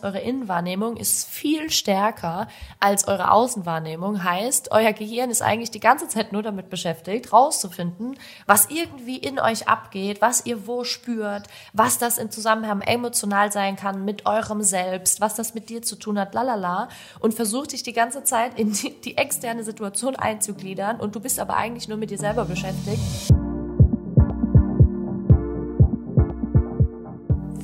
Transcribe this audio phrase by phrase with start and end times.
[0.00, 2.46] Eure Innenwahrnehmung ist viel stärker
[2.78, 4.22] als eure Außenwahrnehmung.
[4.22, 8.16] Heißt, euer Gehirn ist eigentlich die ganze Zeit nur damit beschäftigt, rauszufinden,
[8.46, 13.74] was irgendwie in euch abgeht, was ihr wo spürt, was das im Zusammenhang emotional sein
[13.74, 16.90] kann mit eurem Selbst, was das mit dir zu tun hat, lalala.
[17.18, 21.40] Und versucht dich die ganze Zeit in die, die externe Situation einzugliedern und du bist
[21.40, 23.02] aber eigentlich nur mit dir selber beschäftigt.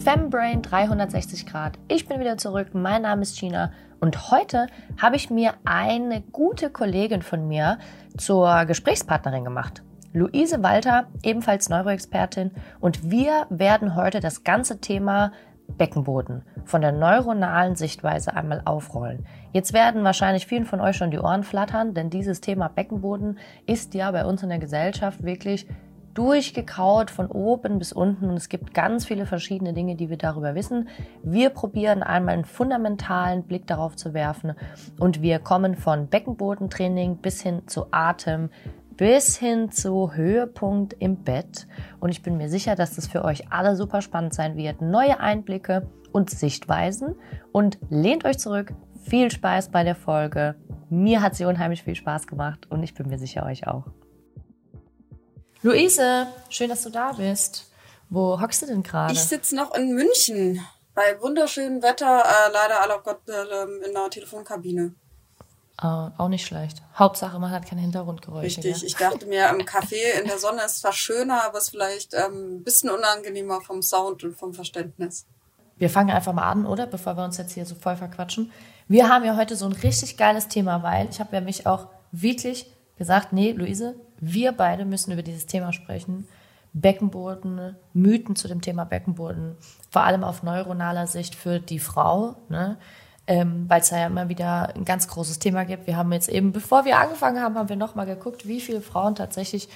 [0.04, 1.78] Fembrain 360 Grad.
[1.88, 2.74] Ich bin wieder zurück.
[2.74, 4.66] Mein Name ist Gina und heute
[5.00, 7.78] habe ich mir eine gute Kollegin von mir
[8.18, 9.82] zur Gesprächspartnerin gemacht.
[10.12, 15.32] Luise Walter, ebenfalls Neuroexpertin und wir werden heute das ganze Thema
[15.78, 19.24] Beckenboden von der neuronalen Sichtweise einmal aufrollen.
[19.54, 23.94] Jetzt werden wahrscheinlich vielen von euch schon die Ohren flattern, denn dieses Thema Beckenboden ist
[23.94, 25.66] ja bei uns in der Gesellschaft wirklich
[26.14, 30.54] durchgekaut von oben bis unten und es gibt ganz viele verschiedene Dinge, die wir darüber
[30.54, 30.88] wissen.
[31.22, 34.54] Wir probieren einmal einen fundamentalen Blick darauf zu werfen
[34.98, 38.50] und wir kommen von Beckenbodentraining bis hin zu Atem,
[38.96, 41.66] bis hin zu Höhepunkt im Bett.
[42.00, 44.80] Und ich bin mir sicher, dass das für euch alle super spannend sein wird.
[44.80, 47.16] Neue Einblicke und Sichtweisen.
[47.52, 48.72] Und lehnt euch zurück.
[49.02, 50.54] Viel Spaß bei der Folge.
[50.88, 53.84] Mir hat sie unheimlich viel Spaß gemacht und ich bin mir sicher euch auch.
[55.64, 57.70] Luise, schön, dass du da bist.
[58.10, 59.14] Wo hockst du denn gerade?
[59.14, 60.60] Ich sitze noch in München
[60.94, 64.94] bei wunderschönem Wetter, äh, leider aller Gott äh, in der Telefonkabine.
[65.82, 66.82] Oh, auch nicht schlecht.
[66.98, 68.58] Hauptsache, man hat keine Hintergrundgeräusche.
[68.58, 68.86] Richtig, ja.
[68.86, 72.12] ich dachte mir, im Café in der Sonne ist zwar schöner, aber es ist vielleicht
[72.12, 75.24] ähm, ein bisschen unangenehmer vom Sound und vom Verständnis.
[75.78, 76.86] Wir fangen einfach mal an, oder?
[76.86, 78.52] Bevor wir uns jetzt hier so voll verquatschen.
[78.86, 81.88] Wir haben ja heute so ein richtig geiles Thema, weil ich habe ja mich auch
[82.12, 86.28] wirklich gesagt, nee, Luise, wir beide müssen über dieses Thema sprechen.
[86.72, 89.56] Beckenboden, Mythen zu dem Thema Beckenboden,
[89.90, 92.78] vor allem auf neuronaler Sicht für die Frau, ne?
[93.26, 95.86] ähm, weil es ja immer wieder ein ganz großes Thema gibt.
[95.86, 99.14] Wir haben jetzt eben, bevor wir angefangen haben, haben wir nochmal geguckt, wie viele Frauen
[99.14, 99.68] tatsächlich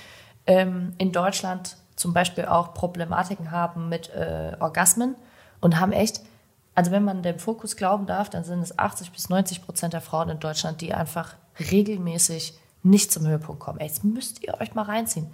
[0.47, 5.15] ähm, in Deutschland zum Beispiel auch Problematiken haben mit äh, Orgasmen
[5.61, 6.21] und haben echt,
[6.75, 10.01] also wenn man dem Fokus glauben darf, dann sind es 80 bis 90 Prozent der
[10.01, 13.81] Frauen in Deutschland, die einfach regelmäßig nicht zum Höhepunkt kommen.
[13.81, 15.29] Jetzt müsst ihr euch mal reinziehen.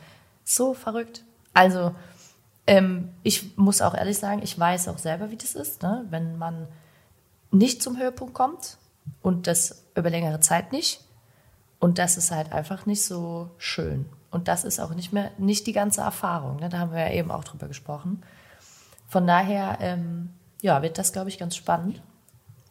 [0.45, 1.25] So verrückt.
[1.53, 1.95] Also,
[2.67, 6.07] ähm, ich muss auch ehrlich sagen, ich weiß auch selber, wie das ist, ne?
[6.11, 6.67] wenn man
[7.51, 8.79] nicht zum Höhepunkt kommt
[9.23, 11.01] und das über längere Zeit nicht.
[11.79, 14.07] Und das ist halt einfach nicht so schön.
[14.31, 16.57] Und das ist auch nicht mehr, nicht die ganze Erfahrung.
[16.57, 16.69] Ne?
[16.69, 18.23] Da haben wir ja eben auch drüber gesprochen.
[19.07, 20.31] Von daher, ähm,
[20.63, 22.03] ja, wird das, glaube ich, ganz spannend.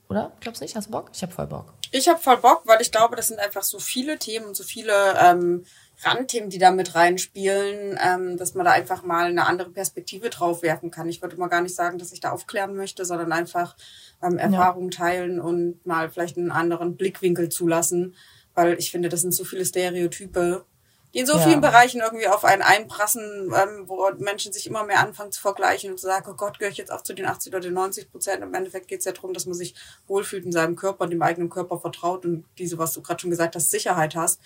[0.10, 0.32] Oder?
[0.40, 0.76] Glaubst du nicht?
[0.76, 1.12] Hast du Bock?
[1.14, 1.74] Ich habe voll Bock.
[1.96, 4.64] Ich habe voll Bock, weil ich glaube, das sind einfach so viele Themen und so
[4.64, 5.64] viele ähm,
[6.02, 10.64] Randthemen, die da mit reinspielen, ähm, dass man da einfach mal eine andere Perspektive drauf
[10.64, 11.08] werfen kann.
[11.08, 13.78] Ich würde mal gar nicht sagen, dass ich da aufklären möchte, sondern einfach
[14.24, 14.98] ähm, Erfahrungen ja.
[14.98, 18.16] teilen und mal vielleicht einen anderen Blickwinkel zulassen,
[18.56, 20.66] weil ich finde, das sind so viele Stereotype,
[21.14, 21.40] die in so ja.
[21.40, 25.92] vielen Bereichen irgendwie auf einen einprassen, ähm, wo Menschen sich immer mehr anfangen zu vergleichen
[25.92, 28.12] und zu sagen, oh Gott, gehöre ich jetzt auch zu den 80 oder den 90
[28.12, 28.42] Prozent.
[28.42, 29.76] Im Endeffekt geht es ja darum, dass man sich
[30.08, 33.56] wohlfühlt in seinem Körper, dem eigenen Körper vertraut und diese, was du gerade schon gesagt
[33.56, 34.42] hast, Sicherheit hast.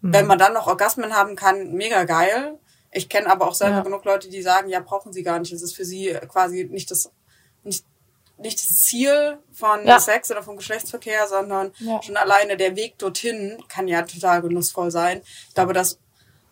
[0.00, 0.12] Mhm.
[0.12, 2.58] Wenn man dann noch Orgasmen haben kann, mega geil.
[2.92, 3.82] Ich kenne aber auch selber ja.
[3.82, 5.52] genug Leute, die sagen, ja, brauchen sie gar nicht.
[5.52, 7.10] Es ist für sie quasi nicht das,
[7.64, 7.84] nicht
[8.38, 9.98] nicht das Ziel von ja.
[9.98, 12.00] Sex oder vom Geschlechtsverkehr, sondern ja.
[12.02, 15.22] schon alleine der Weg dorthin kann ja total genussvoll sein.
[15.48, 15.98] Ich glaube, dass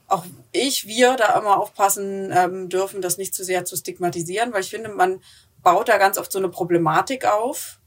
[0.08, 4.60] auch ich, wir da immer aufpassen ähm, dürfen, das nicht zu sehr zu stigmatisieren, weil
[4.60, 5.20] ich finde, man
[5.62, 7.80] baut da ganz oft so eine Problematik auf,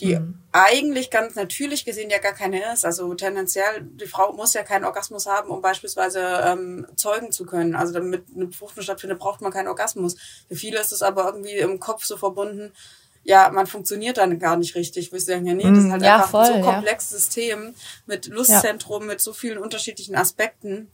[0.00, 0.40] die mhm.
[0.52, 2.86] eigentlich ganz natürlich gesehen ja gar keine ist.
[2.86, 7.74] Also tendenziell, die Frau muss ja keinen Orgasmus haben, um beispielsweise ähm, zeugen zu können.
[7.74, 10.16] Also damit eine Befruchtung stattfindet, braucht man keinen Orgasmus.
[10.48, 12.72] Für viele ist es aber irgendwie im Kopf so verbunden,
[13.22, 15.12] ja, man funktioniert dann gar nicht richtig.
[15.12, 15.92] Wir sagen ja, nee, das ist mhm.
[15.92, 17.18] halt ja, einfach voll, ein so komplexes ja.
[17.18, 17.74] System
[18.06, 20.90] mit Lustzentrum, mit so vielen unterschiedlichen Aspekten,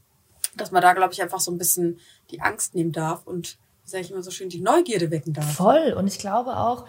[0.56, 2.00] dass man da, glaube ich, einfach so ein bisschen
[2.30, 5.54] die Angst nehmen darf und, sage ich immer so schön, die Neugierde wecken darf.
[5.54, 5.94] Voll.
[5.96, 6.86] Und ich glaube auch,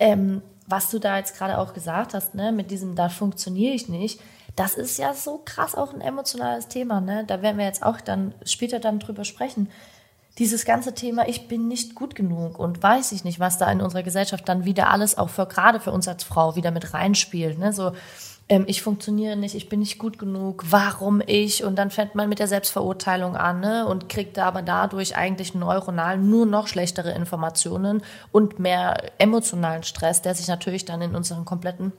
[0.00, 3.88] ähm, was du da jetzt gerade auch gesagt hast, ne, mit diesem, da funktioniere ich
[3.88, 4.20] nicht,
[4.56, 7.24] das ist ja so krass auch ein emotionales Thema, ne?
[7.24, 9.68] Da werden wir jetzt auch dann später dann drüber sprechen
[10.40, 13.80] dieses ganze Thema, ich bin nicht gut genug und weiß ich nicht, was da in
[13.80, 17.58] unserer Gesellschaft dann wieder alles auch für, gerade für uns als Frau wieder mit reinspielt,
[17.58, 17.92] ne, so,
[18.48, 21.62] ähm, ich funktioniere nicht, ich bin nicht gut genug, warum ich?
[21.62, 23.86] Und dann fängt man mit der Selbstverurteilung an ne?
[23.86, 28.02] und kriegt da aber dadurch eigentlich neuronal nur noch schlechtere Informationen
[28.32, 31.92] und mehr emotionalen Stress, der sich natürlich dann in unseren kompletten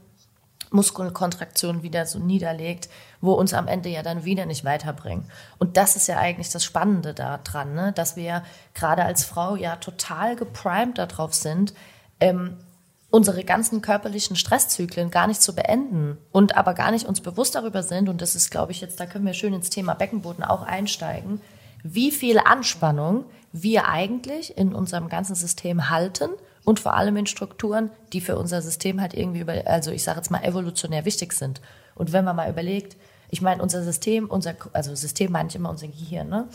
[0.72, 2.90] Muskelkontraktion wieder so niederlegt,
[3.20, 5.26] wo uns am Ende ja dann wieder nicht weiterbringen.
[5.60, 7.92] Und das ist ja eigentlich das Spannende daran, ne?
[7.94, 11.74] dass wir gerade als Frau ja total geprimed darauf sind,
[12.20, 12.58] ähm,
[13.10, 17.84] unsere ganzen körperlichen Stresszyklen gar nicht zu beenden und aber gar nicht uns bewusst darüber
[17.84, 20.62] sind, und das ist, glaube ich, jetzt, da können wir schön ins Thema Beckenboden auch
[20.64, 21.42] einsteigen,
[21.84, 26.30] wie viel Anspannung wir eigentlich in unserem ganzen System halten
[26.64, 30.18] und vor allem in Strukturen, die für unser System halt irgendwie über, also ich sage
[30.18, 31.62] jetzt mal evolutionär wichtig sind.
[31.96, 32.98] Und wenn man mal überlegt,
[33.30, 36.48] ich meine, unser System, unser, also System meine ich immer unser Gehirn, ne?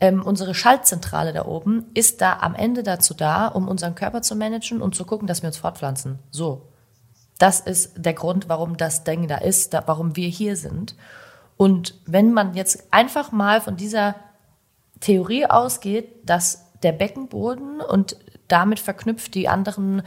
[0.00, 4.34] Ähm, unsere Schaltzentrale da oben ist da am Ende dazu da, um unseren Körper zu
[4.34, 6.18] managen und zu gucken, dass wir uns fortpflanzen.
[6.30, 6.62] So.
[7.38, 10.96] Das ist der Grund, warum das Ding da ist, da, warum wir hier sind.
[11.56, 14.16] Und wenn man jetzt einfach mal von dieser
[14.98, 18.16] Theorie ausgeht, dass der Beckenboden und
[18.52, 20.02] damit verknüpft die anderen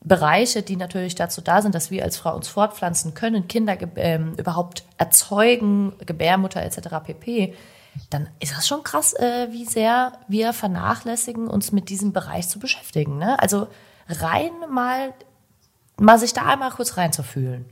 [0.00, 4.20] Bereiche, die natürlich dazu da sind, dass wir als Frau uns fortpflanzen können, Kinder äh,
[4.36, 6.88] überhaupt erzeugen, Gebärmutter etc.
[7.04, 7.54] pp,
[8.10, 12.60] dann ist das schon krass, äh, wie sehr wir vernachlässigen, uns mit diesem Bereich zu
[12.60, 13.18] beschäftigen.
[13.18, 13.40] Ne?
[13.40, 13.66] Also
[14.08, 15.12] rein mal,
[15.98, 17.66] mal sich da einmal kurz reinzufühlen.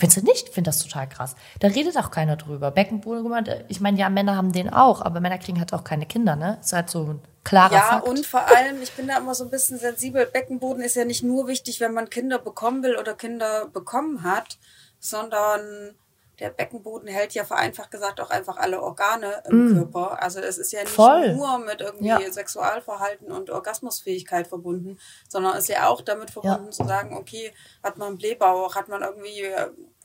[0.00, 0.48] Findest du nicht?
[0.48, 1.36] Ich finde das total krass.
[1.58, 2.70] Da redet auch keiner drüber.
[2.70, 6.36] Beckenboden, ich meine, ja, Männer haben den auch, aber Männer kriegen halt auch keine Kinder,
[6.36, 6.56] ne?
[6.62, 8.06] Ist halt so ein klarer ja, Fakt.
[8.06, 10.24] Ja, und vor allem, ich bin da immer so ein bisschen sensibel.
[10.24, 14.56] Beckenboden ist ja nicht nur wichtig, wenn man Kinder bekommen will oder Kinder bekommen hat,
[15.00, 15.94] sondern
[16.38, 19.74] der Beckenboden hält ja vereinfacht gesagt auch einfach alle Organe im mm.
[19.74, 20.22] Körper.
[20.22, 21.34] Also es ist ja nicht Voll.
[21.34, 22.32] nur mit irgendwie ja.
[22.32, 24.98] Sexualverhalten und Orgasmusfähigkeit verbunden,
[25.28, 26.70] sondern ist ja auch damit verbunden ja.
[26.70, 29.44] zu sagen, okay, hat man Blähbauch, hat man irgendwie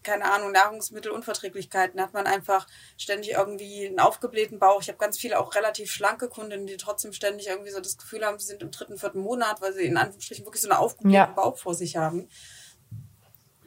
[0.06, 2.68] keine Ahnung, Nahrungsmittelunverträglichkeiten, hat man einfach
[2.98, 4.82] ständig irgendwie einen aufgeblähten Bauch.
[4.82, 8.26] Ich habe ganz viele auch relativ schlanke Kundinnen, die trotzdem ständig irgendwie so das Gefühl
[8.26, 11.16] haben, sie sind im dritten, vierten Monat, weil sie in Anführungsstrichen wirklich so einen aufgeblähten
[11.16, 11.26] ja.
[11.26, 12.30] Bauch vor sich haben.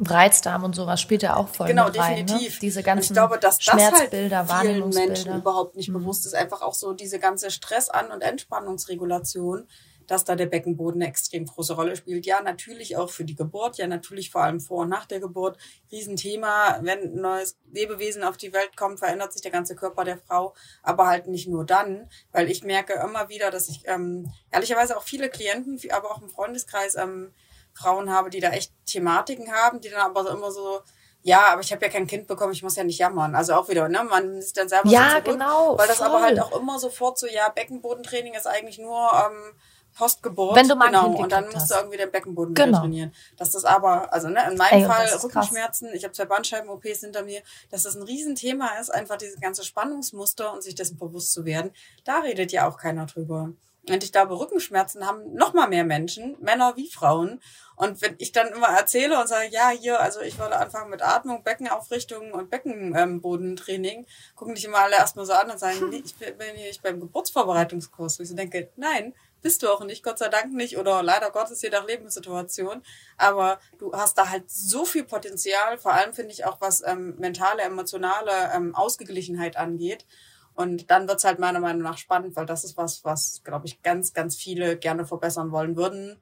[0.00, 2.18] Reizdarm und sowas spielt ja auch voll genau, mit rein.
[2.20, 2.24] Ne?
[2.24, 2.54] definitiv.
[2.54, 2.58] Ne?
[2.60, 5.94] Diese ganzen ich glaube, dass Schmerzbilder, das halt vielen Menschen überhaupt nicht mhm.
[5.94, 6.34] bewusst ist.
[6.34, 9.66] Einfach auch so diese ganze Stress-An- und Entspannungsregulation,
[10.08, 12.26] dass da der Beckenboden eine extrem große Rolle spielt.
[12.26, 15.56] Ja, natürlich auch für die Geburt, ja, natürlich vor allem vor und nach der Geburt.
[15.92, 16.80] Riesenthema.
[16.82, 20.54] Wenn ein neues Lebewesen auf die Welt kommt, verändert sich der ganze Körper der Frau.
[20.82, 25.04] Aber halt nicht nur dann, weil ich merke immer wieder, dass ich ähm, ehrlicherweise auch
[25.04, 27.32] viele Klienten, aber auch im Freundeskreis, ähm,
[27.74, 30.80] Frauen habe, die da echt Thematiken haben, die dann aber so immer so,
[31.22, 33.34] ja, aber ich habe ja kein Kind bekommen, ich muss ja nicht jammern.
[33.34, 36.06] Also auch wieder, ne, man ist dann selber ja, so zurück, genau, weil das voll.
[36.06, 39.54] aber halt auch immer sofort so, ja, Beckenbodentraining ist eigentlich nur ähm,
[39.98, 40.54] Postgeburt.
[40.54, 42.68] Wenn du mal genau, und dann musst du irgendwie den Beckenboden genau.
[42.68, 43.12] wieder trainieren.
[43.36, 47.24] Dass das aber, also ne, in meinem Ey, Fall Rückenschmerzen, ich habe zwei Bandscheiben-OPs hinter
[47.24, 51.44] mir, dass das ein Riesenthema ist, einfach dieses ganze Spannungsmuster und sich dessen bewusst zu
[51.44, 51.72] werden.
[52.04, 53.50] Da redet ja auch keiner drüber.
[53.88, 57.40] Und ich glaube, Rückenschmerzen haben noch mal mehr Menschen, Männer wie Frauen.
[57.74, 61.02] Und wenn ich dann immer erzähle und sage, ja, hier, also ich wollte anfangen mit
[61.02, 66.14] Atmung, Beckenaufrichtung und Beckenbodentraining, gucken dich immer alle erstmal so an und sagen, nee, ich
[66.14, 68.18] bin hier nicht beim Geburtsvorbereitungskurs.
[68.18, 71.30] Und ich so denke, nein, bist du auch nicht, Gott sei Dank nicht oder leider
[71.30, 72.82] Gottes je nach Lebenssituation.
[73.16, 77.16] Aber du hast da halt so viel Potenzial, vor allem finde ich auch, was ähm,
[77.18, 80.06] mentale, emotionale ähm, Ausgeglichenheit angeht.
[80.54, 83.80] Und dann wird's halt meiner Meinung nach spannend, weil das ist was, was, glaube ich,
[83.82, 86.20] ganz, ganz viele gerne verbessern wollen würden.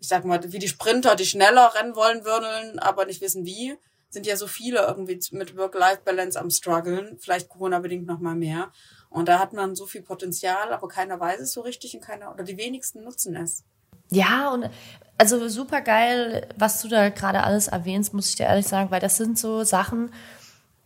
[0.00, 3.76] Ich sag mal, wie die Sprinter, die schneller rennen wollen würden, aber nicht wissen wie,
[4.08, 8.72] sind ja so viele irgendwie mit Work-Life-Balance am struggeln, vielleicht Corona-bedingt noch mal mehr.
[9.10, 12.32] Und da hat man so viel Potenzial, aber keiner weiß es so richtig und keiner,
[12.32, 13.64] oder die wenigsten nutzen es.
[14.10, 14.70] Ja, und
[15.18, 19.00] also super geil, was du da gerade alles erwähnst, muss ich dir ehrlich sagen, weil
[19.00, 20.12] das sind so Sachen,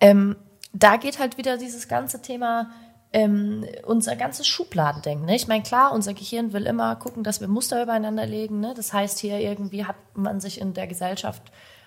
[0.00, 0.36] ähm,
[0.72, 2.70] da geht halt wieder dieses ganze Thema
[3.12, 5.26] ähm, unser ganzes Schubladendenken.
[5.26, 5.34] Ne?
[5.34, 8.60] Ich meine, klar, unser Gehirn will immer gucken, dass wir Muster übereinander legen.
[8.60, 8.72] Ne?
[8.76, 11.42] Das heißt, hier irgendwie hat man sich in der Gesellschaft,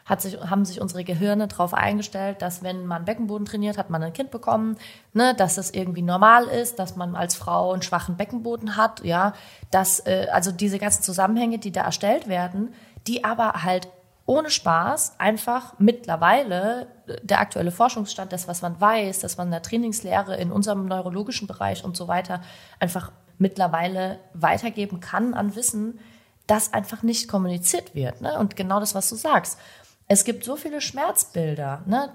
[0.05, 4.03] hat sich, haben sich unsere Gehirne darauf eingestellt, dass wenn man Beckenboden trainiert, hat man
[4.03, 4.77] ein Kind bekommen,
[5.13, 5.33] ne?
[5.33, 9.33] dass das irgendwie normal ist, dass man als Frau einen schwachen Beckenboden hat, ja,
[9.71, 12.73] dass äh, also diese ganzen Zusammenhänge, die da erstellt werden,
[13.07, 13.87] die aber halt
[14.25, 16.87] ohne Spaß einfach mittlerweile
[17.21, 21.47] der aktuelle Forschungsstand, das, was man weiß, dass man in der Trainingslehre in unserem neurologischen
[21.47, 22.41] Bereich und so weiter
[22.79, 25.99] einfach mittlerweile weitergeben kann an Wissen,
[26.47, 28.21] das einfach nicht kommuniziert wird.
[28.21, 28.37] Ne?
[28.37, 29.59] Und genau das, was du sagst.
[30.07, 32.09] Es gibt so viele Schmerzbilder, ne?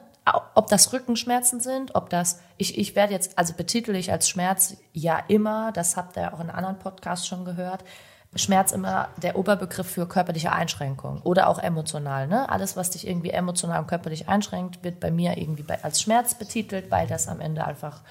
[0.54, 4.76] ob das Rückenschmerzen sind, ob das, ich, ich werde jetzt, also betitel ich als Schmerz
[4.92, 7.82] ja immer, das habt ihr auch in anderen Podcasts schon gehört,
[8.34, 12.28] Schmerz immer der Oberbegriff für körperliche Einschränkung oder auch emotional.
[12.28, 12.48] Ne?
[12.50, 16.90] Alles, was dich irgendwie emotional und körperlich einschränkt, wird bei mir irgendwie als Schmerz betitelt,
[16.90, 18.02] weil das am Ende einfach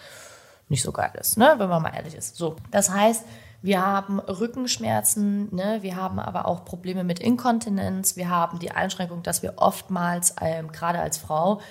[0.70, 1.56] nicht so geil ist, ne?
[1.58, 2.36] wenn man mal ehrlich ist.
[2.36, 3.24] So, das heißt,
[3.62, 5.80] wir haben Rückenschmerzen, ne?
[5.82, 10.72] wir haben aber auch Probleme mit Inkontinenz, wir haben die Einschränkung, dass wir oftmals, ähm,
[10.72, 11.62] gerade als Frau,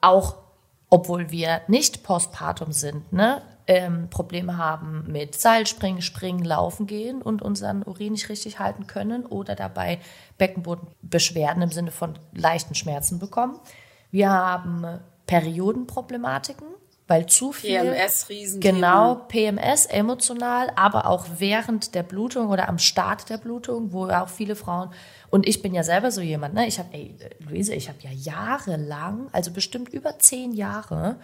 [0.00, 0.36] auch
[0.90, 7.42] obwohl wir nicht postpartum sind, ne, ähm, Probleme haben mit Seilspringen, Springen, Laufen gehen und
[7.42, 9.98] unseren Urin nicht richtig halten können oder dabei
[10.38, 13.58] Beckenbodenbeschwerden im Sinne von leichten Schmerzen bekommen.
[14.10, 14.86] Wir haben
[15.26, 16.68] Periodenproblematiken,
[17.06, 22.78] weil zu viel PMS riesen genau PMS emotional, aber auch während der Blutung oder am
[22.78, 24.90] Start der Blutung, wo auch viele Frauen
[25.30, 26.66] und ich bin ja selber so jemand, ne?
[26.66, 31.16] Ich habe, ey, Luise, ich habe ja jahrelang, also bestimmt über zehn Jahre,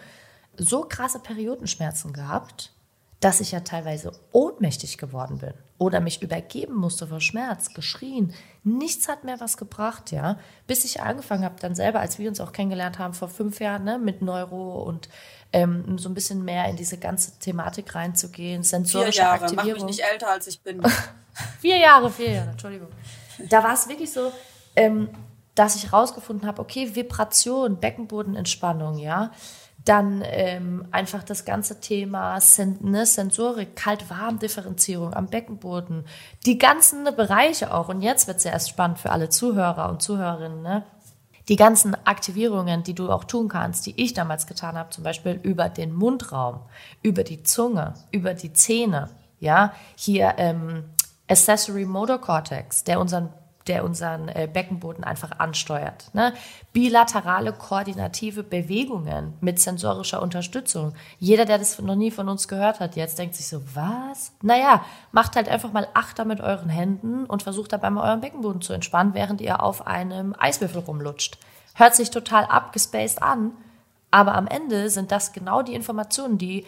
[0.57, 2.73] so krasse Periodenschmerzen gehabt,
[3.21, 8.33] dass ich ja teilweise ohnmächtig geworden bin oder mich übergeben musste vor Schmerz, geschrien.
[8.63, 10.39] Nichts hat mehr was gebracht, ja.
[10.65, 13.83] Bis ich angefangen habe, dann selber, als wir uns auch kennengelernt haben vor fünf Jahren,
[13.83, 15.07] ne, mit Neuro und
[15.53, 19.67] ähm, so ein bisschen mehr in diese ganze Thematik reinzugehen, sensorische vier Jahre, Aktivierung.
[19.67, 20.81] Mach mich nicht älter, als ich bin.
[21.61, 22.89] vier Jahre, vier Jahre, Entschuldigung.
[23.49, 24.31] Da war es wirklich so,
[24.75, 25.09] ähm,
[25.53, 29.31] dass ich rausgefunden habe, okay, Vibration, Beckenbodenentspannung, ja.
[29.85, 36.05] Dann ähm, einfach das ganze Thema Sen ne, Sensorik, Kalt-Warm-Differenzierung am Beckenboden,
[36.45, 37.89] die ganzen Bereiche auch.
[37.89, 40.61] Und jetzt wird es ja erst spannend für alle Zuhörer und Zuhörerinnen.
[40.61, 40.83] Ne?
[41.47, 45.39] Die ganzen Aktivierungen, die du auch tun kannst, die ich damals getan habe, zum Beispiel
[45.41, 46.59] über den Mundraum,
[47.01, 49.09] über die Zunge, über die Zähne.
[49.39, 50.83] Ja, hier ähm,
[51.27, 53.29] Accessory Motor Cortex, der unseren
[53.71, 56.13] der unseren äh, Beckenboden einfach ansteuert.
[56.13, 56.33] Ne?
[56.73, 60.93] Bilaterale koordinative Bewegungen mit sensorischer Unterstützung.
[61.19, 64.33] Jeder, der das noch nie von uns gehört hat, jetzt denkt sich so, was?
[64.41, 68.61] Naja, macht halt einfach mal Achter mit euren Händen und versucht dabei mal euren Beckenboden
[68.61, 71.37] zu entspannen, während ihr auf einem Eiswürfel rumlutscht.
[71.75, 73.51] Hört sich total abgespaced an,
[74.11, 76.65] aber am Ende sind das genau die Informationen, die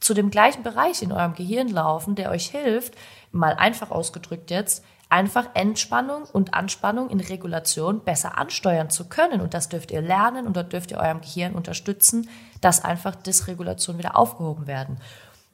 [0.00, 2.94] zu dem gleichen Bereich in eurem Gehirn laufen, der euch hilft,
[3.30, 9.40] mal einfach ausgedrückt jetzt, einfach Entspannung und Anspannung in Regulation besser ansteuern zu können.
[9.40, 12.28] Und das dürft ihr lernen und dort dürft ihr eurem Gehirn unterstützen,
[12.60, 14.98] dass einfach Dysregulation wieder aufgehoben werden.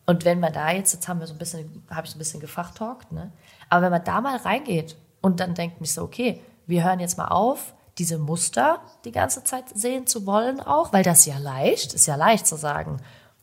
[0.07, 2.19] Und wenn man da jetzt, jetzt haben wir so ein bisschen, habe ich so ein
[2.19, 3.31] bisschen gefachtalkt, ne?
[3.69, 7.19] Aber wenn man da mal reingeht und dann denkt mich so, okay, wir hören jetzt
[7.19, 11.95] mal auf, diese Muster die ganze Zeit sehen zu wollen auch, weil das ja leicht,
[11.95, 12.99] ist ja leicht zu sagen,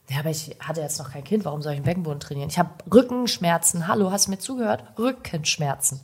[0.10, 2.50] ja, aber ich hatte jetzt noch kein Kind, warum soll ich den Beckenboden trainieren?
[2.50, 3.88] Ich habe Rückenschmerzen.
[3.88, 4.84] Hallo, hast du mir zugehört?
[4.98, 6.02] Rückenschmerzen.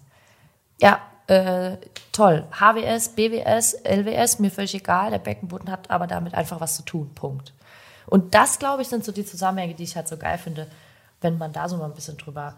[0.80, 1.78] Ja, äh,
[2.12, 2.46] toll.
[2.52, 5.10] HWS, BWS, LWS, mir völlig egal.
[5.10, 7.14] Der Beckenboden hat aber damit einfach was zu tun.
[7.16, 7.54] Punkt.
[8.06, 10.68] Und das, glaube ich, sind so die Zusammenhänge, die ich halt so geil finde,
[11.22, 12.56] wenn man da so mal ein bisschen drüber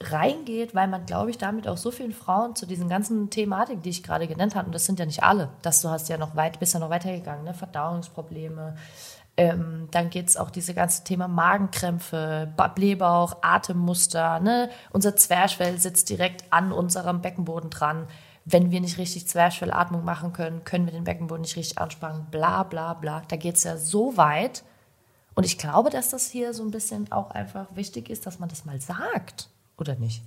[0.00, 3.90] reingeht, weil man, glaube ich, damit auch so vielen Frauen zu diesen ganzen Thematiken, die
[3.90, 6.34] ich gerade genannt habe, und das sind ja nicht alle, dass du hast ja noch
[6.34, 7.54] weit, bist ja noch weitergegangen, ne?
[7.54, 8.76] Verdauungsprobleme,
[9.36, 14.40] ähm, dann geht es auch diese ganze Thema Magenkrämpfe, Blähbauch, Atemmuster.
[14.40, 14.70] Ne?
[14.90, 18.06] Unser Zwerchfell sitzt direkt an unserem Beckenboden dran.
[18.44, 22.26] Wenn wir nicht richtig Zwerchfellatmung machen können, können wir den Beckenboden nicht richtig anspannen.
[22.30, 23.22] Bla bla bla.
[23.28, 24.64] Da geht es ja so weit.
[25.34, 28.50] Und ich glaube, dass das hier so ein bisschen auch einfach wichtig ist, dass man
[28.50, 29.48] das mal sagt,
[29.78, 30.22] oder nicht?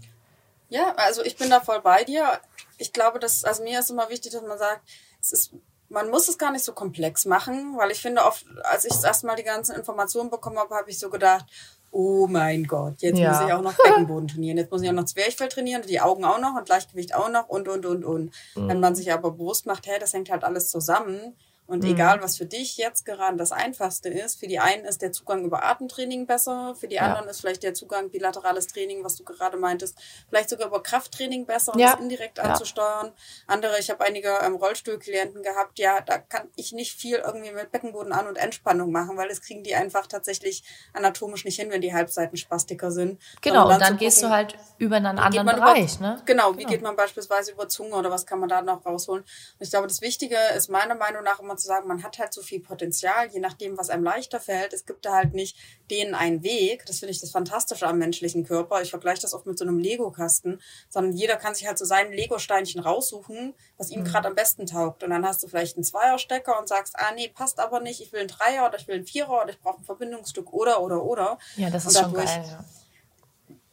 [0.69, 2.39] Ja, also ich bin da voll bei dir.
[2.79, 4.81] Ich glaube, dass, also mir ist immer wichtig, dass man sagt,
[5.21, 5.53] es ist
[5.89, 9.35] man muss es gar nicht so komplex machen, weil ich finde oft, als ich erstmal
[9.35, 11.45] die ganzen Informationen bekommen habe, habe ich so gedacht,
[11.91, 13.31] oh mein Gott, jetzt ja.
[13.31, 16.25] muss ich auch noch Beckenboden trainieren, jetzt muss ich auch noch Zwerchfell trainieren, die Augen
[16.25, 18.31] auch noch und Gleichgewicht auch noch und, und, und, und.
[18.55, 18.67] Mhm.
[18.67, 21.35] Wenn man sich aber bewusst macht, hey, das hängt halt alles zusammen,
[21.67, 21.91] und mhm.
[21.91, 25.43] egal, was für dich jetzt gerade das Einfachste ist, für die einen ist der Zugang
[25.43, 27.03] über Atemtraining besser, für die ja.
[27.03, 29.97] anderen ist vielleicht der Zugang bilaterales Training, was du gerade meintest,
[30.29, 31.93] vielleicht sogar über Krafttraining besser, um ja.
[31.93, 32.43] das indirekt ja.
[32.43, 33.11] anzusteuern.
[33.47, 37.71] Andere, ich habe einige ähm, Rollstuhlklienten gehabt, ja, da kann ich nicht viel irgendwie mit
[37.71, 41.81] Beckenboden an und Entspannung machen, weil das kriegen die einfach tatsächlich anatomisch nicht hin, wenn
[41.81, 43.19] die Halbseiten spastiker sind.
[43.41, 46.21] Genau, dann und dann gehst gucken, du halt über einen anderen Bereich, über, ne?
[46.25, 46.69] Genau, wie genau.
[46.69, 49.23] geht man beispielsweise über Zunge oder was kann man da noch rausholen?
[49.23, 52.33] Und ich glaube, das Wichtige ist meiner Meinung nach immer zu sagen, man hat halt
[52.33, 54.73] so viel Potenzial, je nachdem, was einem leichter fällt.
[54.73, 55.57] Es gibt da halt nicht
[55.89, 56.85] denen einen Weg.
[56.85, 58.81] Das finde ich das Fantastische am menschlichen Körper.
[58.81, 62.11] Ich vergleiche das oft mit so einem Lego-Kasten, sondern jeder kann sich halt so sein
[62.11, 64.05] Lego-Steinchen raussuchen, was ihm mhm.
[64.05, 65.03] gerade am besten taugt.
[65.03, 68.11] Und dann hast du vielleicht einen Zweierstecker und sagst, ah nee, passt aber nicht, ich
[68.11, 71.03] will einen Dreier oder ich will einen Vierer oder ich brauche ein Verbindungsstück oder oder
[71.03, 71.37] oder.
[71.55, 72.25] Ja, das ist schon geil.
[72.47, 72.65] Ja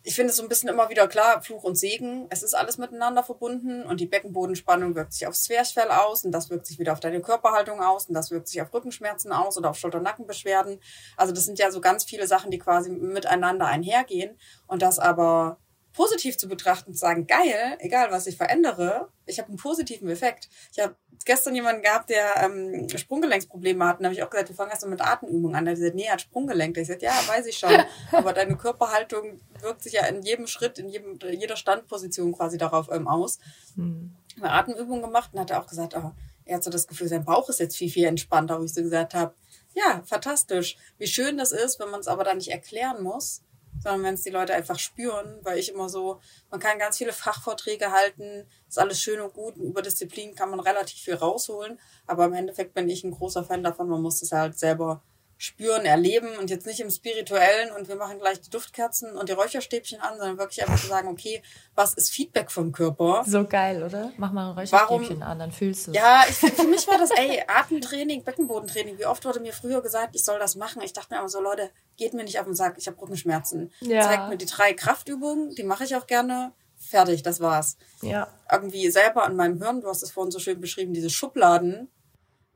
[0.05, 2.27] ich finde es so ein bisschen immer wieder klar, Fluch und Segen.
[2.31, 6.51] Es ist alles miteinander verbunden und die Beckenbodenspannung wirkt sich aufs Zwerchfell aus und das
[6.51, 9.71] wirkt sich wieder auf deine Körperhaltung aus und das wirkt sich auf Rückenschmerzen aus oder
[9.71, 10.81] auf Schulter-Nackenbeschwerden.
[11.17, 15.59] Also das sind ja so ganz viele Sachen, die quasi miteinander einhergehen und das aber
[15.93, 20.49] positiv zu betrachten, zu sagen, geil, egal was ich verändere, ich habe einen positiven Effekt.
[20.73, 23.99] Ich habe gestern jemanden gehabt, der ähm, Sprunggelenksprobleme hat.
[23.99, 25.65] Und habe ich auch gesagt, wir fangen erst mal mit Atemübungen an.
[25.65, 26.77] Der hat gesagt, nee, er hat Sprunggelenk.
[26.77, 27.71] Ich gesagt, ja, weiß ich schon.
[28.13, 32.89] Aber deine Körperhaltung wirkt sich ja in jedem Schritt, in jedem, jeder Standposition quasi darauf
[32.91, 33.39] ähm, aus.
[33.77, 34.15] Hm.
[34.39, 36.13] Eine Atemübung gemacht und hat er auch gesagt, oh,
[36.45, 38.83] er hat so das Gefühl, sein Bauch ist jetzt viel, viel entspannter, wo ich so
[38.83, 39.35] gesagt habe,
[39.75, 40.77] ja, fantastisch.
[40.99, 43.43] Wie schön das ist, wenn man es aber dann nicht erklären muss,
[43.81, 47.13] sondern wenn es die Leute einfach spüren, weil ich immer so, man kann ganz viele
[47.13, 51.79] Fachvorträge halten, ist alles schön und gut, und über Disziplin kann man relativ viel rausholen,
[52.07, 55.03] aber im Endeffekt bin ich ein großer Fan davon, man muss es halt selber
[55.43, 59.33] spüren, erleben und jetzt nicht im spirituellen und wir machen gleich die Duftkerzen und die
[59.33, 61.43] Räucherstäbchen an, sondern wirklich einfach zu sagen, okay,
[61.75, 63.25] was ist Feedback vom Körper?
[63.27, 64.13] So geil, oder?
[64.19, 65.23] Mach mal ein Räucherstäbchen Warum?
[65.23, 65.97] an, dann fühlst du es.
[65.97, 68.99] Ja, ich, für mich war das, ey, Atemtraining, Beckenbodentraining.
[68.99, 70.81] Wie oft wurde mir früher gesagt, ich soll das machen?
[70.81, 73.73] Ich dachte mir aber so, Leute, geht mir nicht auf den Sack, ich habe Rückenschmerzen.
[73.81, 74.03] Ja.
[74.03, 76.53] Zeigt mir die drei Kraftübungen, die mache ich auch gerne.
[76.77, 77.79] Fertig, das war's.
[78.01, 78.29] Ja.
[78.51, 81.91] Irgendwie selber an meinem Hirn, du hast es vorhin so schön beschrieben, diese Schubladen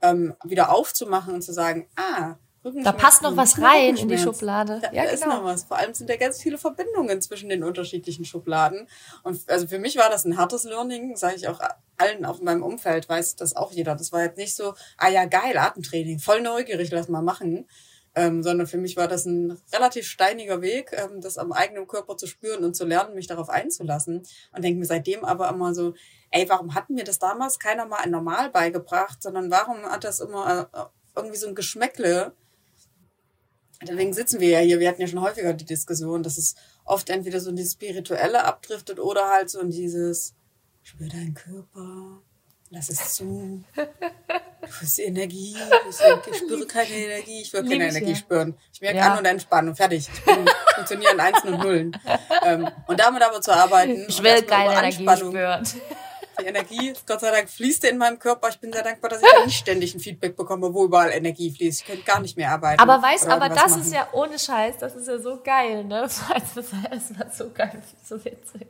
[0.02, 2.36] ähm, wieder aufzumachen und zu sagen, ah,
[2.82, 4.80] da passt noch was rein in die Schublade.
[4.82, 5.14] Da, ja, da genau.
[5.14, 5.64] ist noch was.
[5.64, 8.88] Vor allem sind da ganz viele Verbindungen zwischen den unterschiedlichen Schubladen.
[9.22, 11.60] Und also für mich war das ein hartes Learning, sage ich auch
[11.96, 13.94] allen auf meinem Umfeld, weiß das auch jeder.
[13.94, 17.66] Das war jetzt nicht so, ah ja, geil, Atemtraining, voll neugierig, lass mal machen.
[18.18, 22.16] Ähm, sondern für mich war das ein relativ steiniger Weg, ähm, das am eigenen Körper
[22.16, 24.22] zu spüren und zu lernen, mich darauf einzulassen.
[24.52, 25.92] Und denke mir seitdem aber immer so,
[26.30, 30.20] ey, warum hat mir das damals keiner mal ein Normal beigebracht, sondern warum hat das
[30.20, 32.32] immer äh, irgendwie so ein Geschmäckle,
[33.82, 34.80] Deswegen sitzen wir ja hier.
[34.80, 36.54] Wir hatten ja schon häufiger die Diskussion, dass es
[36.84, 40.34] oft entweder so in dieses Spirituelle abdriftet oder halt so in dieses,
[40.82, 42.22] spür deinen Körper,
[42.70, 43.64] lass es zu.
[43.74, 45.56] Du hast Energie,
[45.88, 48.56] ich spüre keine Energie, ich will keine Lieb Energie spüren.
[48.72, 49.12] Ich merke ja.
[49.12, 50.08] an und entspannen fertig.
[50.12, 51.96] Ich bin, funktioniere an Einsen und Nullen.
[52.44, 54.06] Ähm, und damit aber zu arbeiten.
[54.08, 55.66] Ich will keine Energie spüren.
[56.40, 58.48] Die Energie, Gott sei Dank, fließt in meinem Körper.
[58.48, 61.80] Ich bin sehr dankbar, dass ich nicht ständig ein Feedback bekomme, wo überall Energie fließt.
[61.80, 62.80] Ich könnte gar nicht mehr arbeiten.
[62.80, 63.82] Aber weißt, aber das machen.
[63.82, 66.02] ist ja ohne Scheiß, das ist ja so geil, ne?
[66.06, 68.68] Das war so geil, so witzig.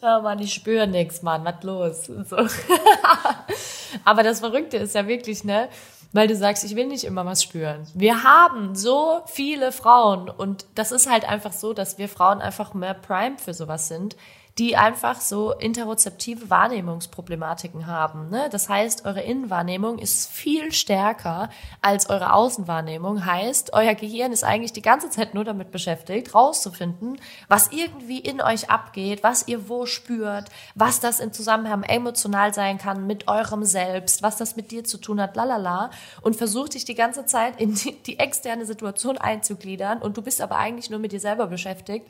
[0.00, 2.04] Ja, Mann, ich spüre nichts, Mann, was los?
[2.06, 2.36] So.
[4.04, 5.68] aber das Verrückte ist ja wirklich, ne?
[6.12, 7.86] Weil du sagst, ich will nicht immer was spüren.
[7.94, 12.72] Wir haben so viele Frauen und das ist halt einfach so, dass wir Frauen einfach
[12.72, 14.16] mehr Prime für sowas sind
[14.58, 18.28] die einfach so interozeptive Wahrnehmungsproblematiken haben.
[18.28, 18.48] Ne?
[18.50, 21.48] Das heißt, eure Innenwahrnehmung ist viel stärker
[21.80, 23.24] als eure Außenwahrnehmung.
[23.24, 28.40] Heißt, euer Gehirn ist eigentlich die ganze Zeit nur damit beschäftigt, rauszufinden, was irgendwie in
[28.40, 33.62] euch abgeht, was ihr wo spürt, was das im Zusammenhang emotional sein kann mit eurem
[33.64, 35.90] Selbst, was das mit dir zu tun hat, lalala.
[36.20, 40.40] Und versucht dich die ganze Zeit in die, die externe Situation einzugliedern und du bist
[40.40, 42.06] aber eigentlich nur mit dir selber beschäftigt.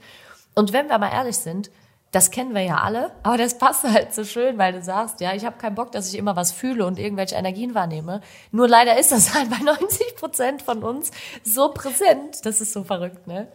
[0.54, 1.70] Und wenn wir mal ehrlich sind,
[2.10, 5.34] das kennen wir ja alle, aber das passt halt so schön, weil du sagst, ja,
[5.34, 8.22] ich habe keinen Bock, dass ich immer was fühle und irgendwelche Energien wahrnehme.
[8.50, 11.10] Nur leider ist das halt bei 90 Prozent von uns
[11.44, 12.44] so präsent.
[12.44, 13.48] Das ist so verrückt, ne?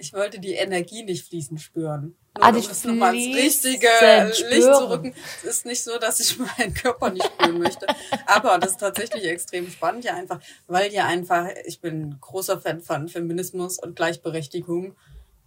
[0.00, 2.16] Ich wollte die Energie nicht fließen spüren.
[2.36, 4.28] Nur ah, um das nochmal ins richtige spüren.
[4.50, 5.14] Licht zu rücken.
[5.38, 7.86] Es ist nicht so, dass ich meinen Körper nicht spüren möchte.
[8.26, 12.80] Aber das ist tatsächlich extrem spannend, ja einfach, weil ja einfach, ich bin großer Fan
[12.80, 14.96] von Feminismus und Gleichberechtigung.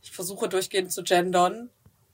[0.02, 1.70] Ich versuche durchgehend zu gendern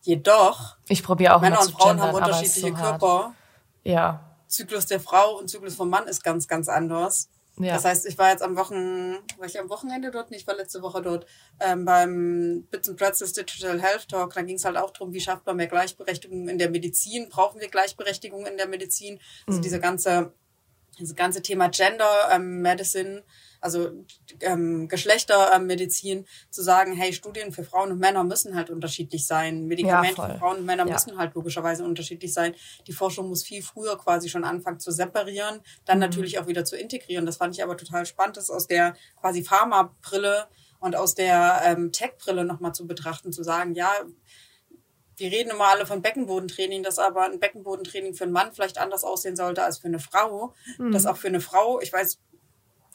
[0.08, 3.36] Jedoch, ich probiere auch Männer und Frauen gendern, haben unterschiedliche so Körper.
[3.84, 4.24] Ja.
[4.48, 7.28] Zyklus der Frau und Zyklus vom Mann ist ganz, ganz anders.
[7.58, 7.74] Ja.
[7.74, 10.32] Das heißt, ich war jetzt am Wochen, war ich am Wochenende dort?
[10.32, 11.26] nicht, ich war letzte Woche dort
[11.60, 14.34] ähm, beim Bits and Pretzels Digital Health Talk.
[14.34, 17.28] Da ging es halt auch darum, wie schafft man mehr Gleichberechtigung in der Medizin?
[17.28, 19.20] Brauchen wir Gleichberechtigung in der Medizin?
[19.46, 19.64] Also mhm.
[19.64, 20.32] diese ganze,
[20.98, 23.24] diese ganze Thema Gender ähm, Medicine
[23.62, 23.92] also
[24.42, 29.66] ähm, Geschlechtermedizin, zu sagen, hey, Studien für Frauen und Männer müssen halt unterschiedlich sein.
[29.66, 30.94] Medikamente ja, für Frauen und Männer ja.
[30.94, 32.56] müssen halt logischerweise unterschiedlich sein.
[32.88, 36.02] Die Forschung muss viel früher quasi schon anfangen zu separieren, dann mhm.
[36.02, 37.26] natürlich auch wieder zu integrieren.
[37.26, 40.48] Das fand ich aber total spannend, das aus der quasi Pharma-Brille
[40.80, 43.92] und aus der ähm, Tech-Brille nochmal zu betrachten, zu sagen, ja,
[45.18, 49.04] wir reden immer alle von Beckenbodentraining, dass aber ein Beckenbodentraining für einen Mann vielleicht anders
[49.04, 50.54] aussehen sollte als für eine Frau.
[50.78, 50.92] Mhm.
[50.92, 52.20] Dass auch für eine Frau, ich weiß,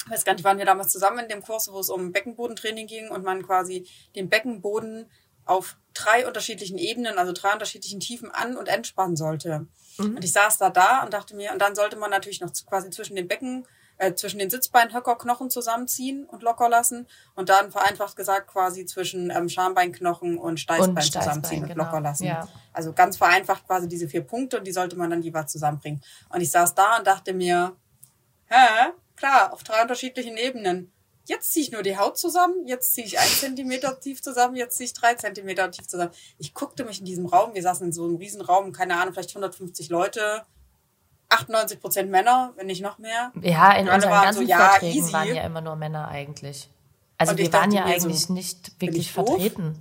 [0.07, 2.87] ich weiß gar nicht, waren wir damals zusammen in dem Kurs, wo es um Beckenbodentraining
[2.87, 3.87] ging und man quasi
[4.17, 5.07] den Beckenboden
[5.45, 9.67] auf drei unterschiedlichen Ebenen, also drei unterschiedlichen Tiefen an- und entspannen sollte.
[9.99, 10.17] Mhm.
[10.17, 12.91] Und ich saß da da und dachte mir, und dann sollte man natürlich noch quasi
[12.91, 13.67] zwischen den Becken,
[13.99, 19.49] äh, zwischen den Sitzbeinhöckerknochen zusammenziehen und locker lassen und dann vereinfacht gesagt quasi zwischen ähm,
[19.49, 21.73] Schambeinknochen und Steißbein, und Steißbein zusammenziehen genau.
[21.73, 22.25] und locker lassen.
[22.25, 22.49] Ja.
[22.73, 26.03] Also ganz vereinfacht quasi diese vier Punkte und die sollte man dann jeweils zusammenbringen.
[26.31, 27.77] Und ich saß da und dachte mir,
[28.47, 28.93] hä?
[29.23, 30.91] Klar, auf drei unterschiedlichen Ebenen.
[31.27, 34.77] Jetzt ziehe ich nur die Haut zusammen, jetzt ziehe ich ein Zentimeter tief zusammen, jetzt
[34.77, 36.11] ziehe ich drei Zentimeter tief zusammen.
[36.39, 39.31] Ich guckte mich in diesem Raum, wir saßen in so einem Riesenraum, keine Ahnung, vielleicht
[39.31, 40.45] 150 Leute,
[41.29, 43.31] 98 Prozent Männer, wenn nicht noch mehr.
[43.41, 45.13] Ja, in unseren ganzen so, ja, Vorträgen easy.
[45.13, 46.69] waren ja immer nur Männer eigentlich.
[47.17, 49.79] Also wir waren ja eigentlich so, nicht wirklich vertreten.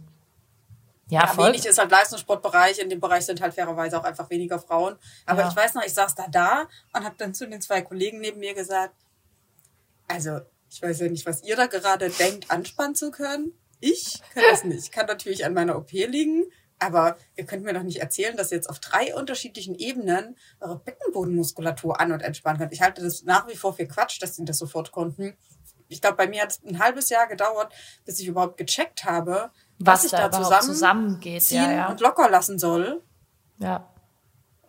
[1.07, 1.47] Ja, ja voll.
[1.47, 2.77] wenig ist halt Leistungssportbereich.
[2.77, 4.97] In dem Bereich sind halt fairerweise auch einfach weniger Frauen.
[5.25, 5.49] Aber ja.
[5.49, 8.39] ich weiß noch, ich saß da da und habe dann zu den zwei Kollegen neben
[8.39, 8.93] mir gesagt,
[10.11, 13.53] Also, ich weiß ja nicht, was ihr da gerade denkt, anspannen zu können.
[13.79, 14.91] Ich kann das nicht.
[14.91, 16.45] Kann natürlich an meiner OP liegen,
[16.79, 20.79] aber ihr könnt mir doch nicht erzählen, dass ihr jetzt auf drei unterschiedlichen Ebenen eure
[20.79, 22.73] Beckenbodenmuskulatur an- und entspannen könnt.
[22.73, 25.35] Ich halte das nach wie vor für Quatsch, dass sie das sofort konnten.
[25.87, 27.73] Ich glaube, bei mir hat es ein halbes Jahr gedauert,
[28.05, 31.89] bis ich überhaupt gecheckt habe, was, Was ich da da zusammen zusammengeht, ja, ja.
[31.89, 33.03] und locker lassen soll.
[33.57, 33.90] Ja.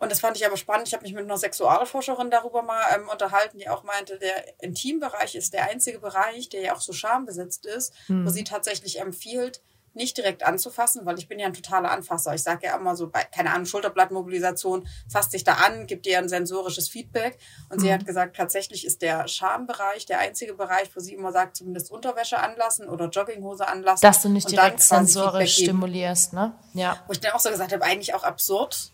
[0.03, 0.87] Und das fand ich aber spannend.
[0.87, 5.35] Ich habe mich mit einer Sexualforscherin darüber mal ähm, unterhalten, die auch meinte, der Intimbereich
[5.35, 8.25] ist der einzige Bereich, der ja auch so schambesetzt ist, Hm.
[8.25, 9.61] wo sie tatsächlich empfiehlt,
[9.95, 12.33] nicht direkt anzufassen, weil ich bin ja ein totaler Anfasser.
[12.33, 16.17] Ich sage ja immer so, bei, keine Ahnung, Schulterblattmobilisation, fasst sich da an, gibt dir
[16.17, 17.37] ein sensorisches Feedback.
[17.69, 17.93] Und sie Mhm.
[17.93, 22.39] hat gesagt, tatsächlich ist der Schambereich der einzige Bereich, wo sie immer sagt, zumindest Unterwäsche
[22.39, 24.01] anlassen oder Jogginghose anlassen.
[24.01, 26.55] Dass du nicht direkt sensorisch stimulierst, ne?
[26.73, 26.99] Ja.
[27.07, 28.92] Wo ich dann auch so gesagt habe, eigentlich auch absurd,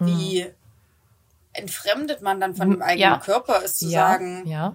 [0.00, 0.06] Mhm.
[0.06, 0.46] wie
[1.52, 3.18] entfremdet man dann von dem eigenen ja.
[3.18, 4.08] Körper ist, zu ja.
[4.10, 4.74] sagen, Ja.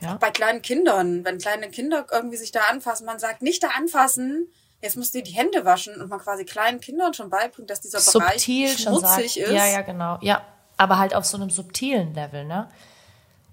[0.00, 0.14] Ja.
[0.16, 4.48] bei kleinen Kindern, wenn kleine Kinder irgendwie sich da anfassen, man sagt, nicht da anfassen,
[4.82, 7.80] jetzt musst du dir die Hände waschen und man quasi kleinen Kindern schon beibringt, dass
[7.80, 9.14] dieser Bereich subtil schon sagt.
[9.14, 9.50] schmutzig ist.
[9.52, 10.18] Ja, ja, genau.
[10.20, 10.42] Ja,
[10.76, 12.68] aber halt auf so einem subtilen Level, ne?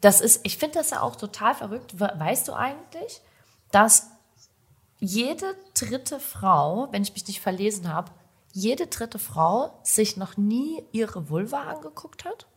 [0.01, 1.97] Das ist, ich finde das ja auch total verrückt.
[1.97, 3.21] We- Weißt du eigentlich,
[3.71, 4.07] dass
[4.99, 8.11] jede dritte Frau, wenn ich mich nicht verlesen habe,
[8.53, 12.47] jede dritte Frau sich noch nie ihre Vulva angeguckt hat?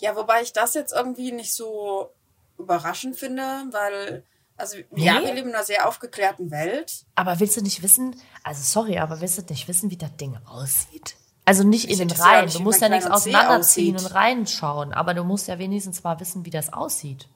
[0.00, 2.10] Ja, wobei ich das jetzt irgendwie nicht so
[2.58, 4.22] überraschend finde, weil,
[4.56, 5.26] also, ja, Nee?
[5.26, 7.04] wir leben in einer sehr aufgeklärten Welt.
[7.16, 10.38] Aber willst du nicht wissen, also sorry, aber willst du nicht wissen, wie das Ding
[10.46, 11.16] aussieht?
[11.44, 12.50] Also nicht Ich in den Reihen.
[12.50, 16.50] Du musst ja nichts auseinanderziehen und reinschauen, aber du musst ja wenigstens mal wissen, wie
[16.50, 17.26] das aussieht.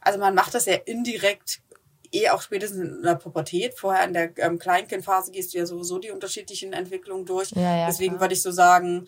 [0.00, 1.60] Also man macht das ja indirekt
[2.12, 3.74] eh auch spätestens in der Pubertät.
[3.78, 7.50] Vorher in der ähm, Kleinkindphase gehst du ja sowieso die unterschiedlichen Entwicklungen durch.
[7.52, 9.06] Ja, ja, Deswegen würde ich so sagen,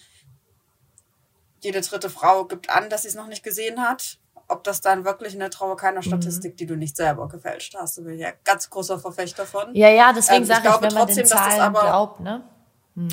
[1.62, 4.18] jede dritte Frau gibt an, dass sie es noch nicht gesehen hat.
[4.48, 5.78] Ob das dann wirklich eine Traue Mhm.
[5.78, 9.46] keiner Statistik, die du nicht selber gefälscht hast, da bin ich ja ganz großer Verfechter
[9.46, 9.74] von.
[9.74, 11.60] Ja, ja, deswegen Ähm, ich sage ich, glaube wenn man trotzdem, den dass das Zahlen
[11.60, 12.44] aber- glaubt, ne?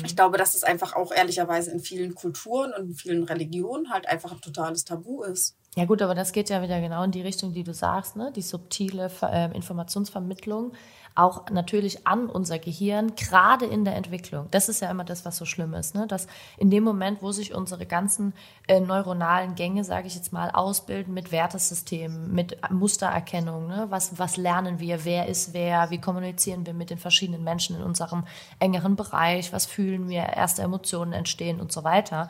[0.04, 4.06] Ich glaube, dass es einfach auch ehrlicherweise in vielen Kulturen und in vielen Religionen halt
[4.06, 5.56] einfach ein totales Tabu ist.
[5.78, 8.32] Ja gut, aber das geht ja wieder genau in die Richtung, die du sagst, ne?
[8.34, 10.72] Die subtile ähm, Informationsvermittlung
[11.14, 14.48] auch natürlich an unser Gehirn, gerade in der Entwicklung.
[14.50, 16.08] Das ist ja immer das, was so schlimm ist, ne?
[16.08, 18.34] Dass in dem Moment, wo sich unsere ganzen
[18.66, 23.86] äh, neuronalen Gänge, sage ich jetzt mal, ausbilden mit Wertesystemen, mit Mustererkennung, ne?
[23.88, 25.04] Was, was lernen wir?
[25.04, 25.90] Wer ist wer?
[25.90, 28.24] Wie kommunizieren wir mit den verschiedenen Menschen in unserem
[28.58, 29.52] engeren Bereich?
[29.52, 30.22] Was fühlen wir?
[30.22, 32.28] Erste Emotionen entstehen und so weiter.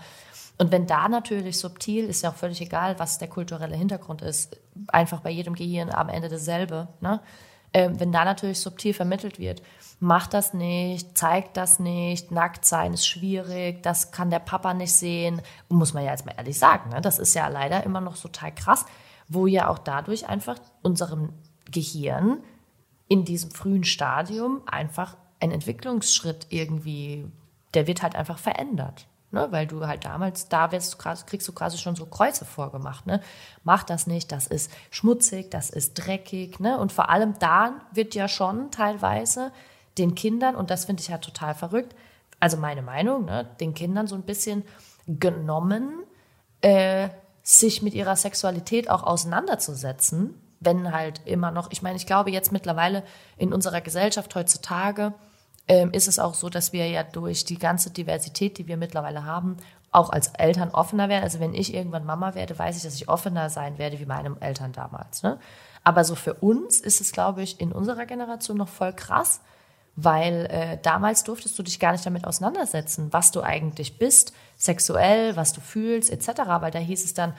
[0.59, 4.59] Und wenn da natürlich subtil, ist ja auch völlig egal, was der kulturelle Hintergrund ist,
[4.88, 7.21] einfach bei jedem Gehirn am Ende dasselbe, ne?
[7.75, 9.62] Ähm, wenn da natürlich subtil vermittelt wird,
[10.01, 14.94] macht das nicht, zeigt das nicht, nackt sein ist schwierig, das kann der Papa nicht
[14.94, 17.03] sehen, muss man ja jetzt mal ehrlich sagen, ne?
[17.03, 18.87] das ist ja leider immer noch total krass,
[19.29, 21.35] wo ja auch dadurch einfach unserem
[21.71, 22.42] Gehirn
[23.09, 27.31] in diesem frühen Stadium einfach ein Entwicklungsschritt irgendwie,
[27.75, 29.07] der wird halt einfach verändert.
[29.30, 29.48] Ne?
[29.50, 33.06] Weil du halt damals, da wirst kriegst du quasi schon so Kreuze vorgemacht.
[33.06, 33.20] Ne?
[33.62, 36.60] Mach das nicht, das ist schmutzig, das ist dreckig.
[36.60, 36.78] Ne?
[36.78, 39.52] Und vor allem da wird ja schon teilweise
[39.98, 41.94] den Kindern, und das finde ich ja total verrückt,
[42.40, 43.48] also meine Meinung, ne?
[43.60, 44.62] den Kindern so ein bisschen
[45.06, 46.04] genommen,
[46.60, 47.08] äh,
[47.42, 52.52] sich mit ihrer Sexualität auch auseinanderzusetzen, wenn halt immer noch, ich meine, ich glaube jetzt
[52.52, 53.02] mittlerweile
[53.36, 55.14] in unserer Gesellschaft heutzutage
[55.68, 59.24] ähm, ist es auch so, dass wir ja durch die ganze Diversität, die wir mittlerweile
[59.24, 59.59] haben,
[59.90, 61.24] auch als Eltern offener werden.
[61.24, 64.37] Also wenn ich irgendwann Mama werde, weiß ich, dass ich offener sein werde wie meine
[64.40, 65.22] Eltern damals.
[65.22, 65.38] Ne?
[65.85, 69.40] Aber so für uns ist es, glaube ich, in unserer Generation noch voll krass,
[69.96, 75.37] weil äh, damals durftest du dich gar nicht damit auseinandersetzen, was du eigentlich bist, sexuell,
[75.37, 76.40] was du fühlst, etc.
[76.61, 77.35] Weil da hieß es dann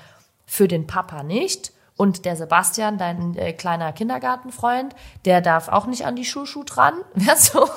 [0.46, 1.72] für den Papa nicht.
[2.00, 6.94] Und der Sebastian, dein äh, kleiner Kindergartenfreund, der darf auch nicht an die Schuschu dran.
[7.36, 7.68] So.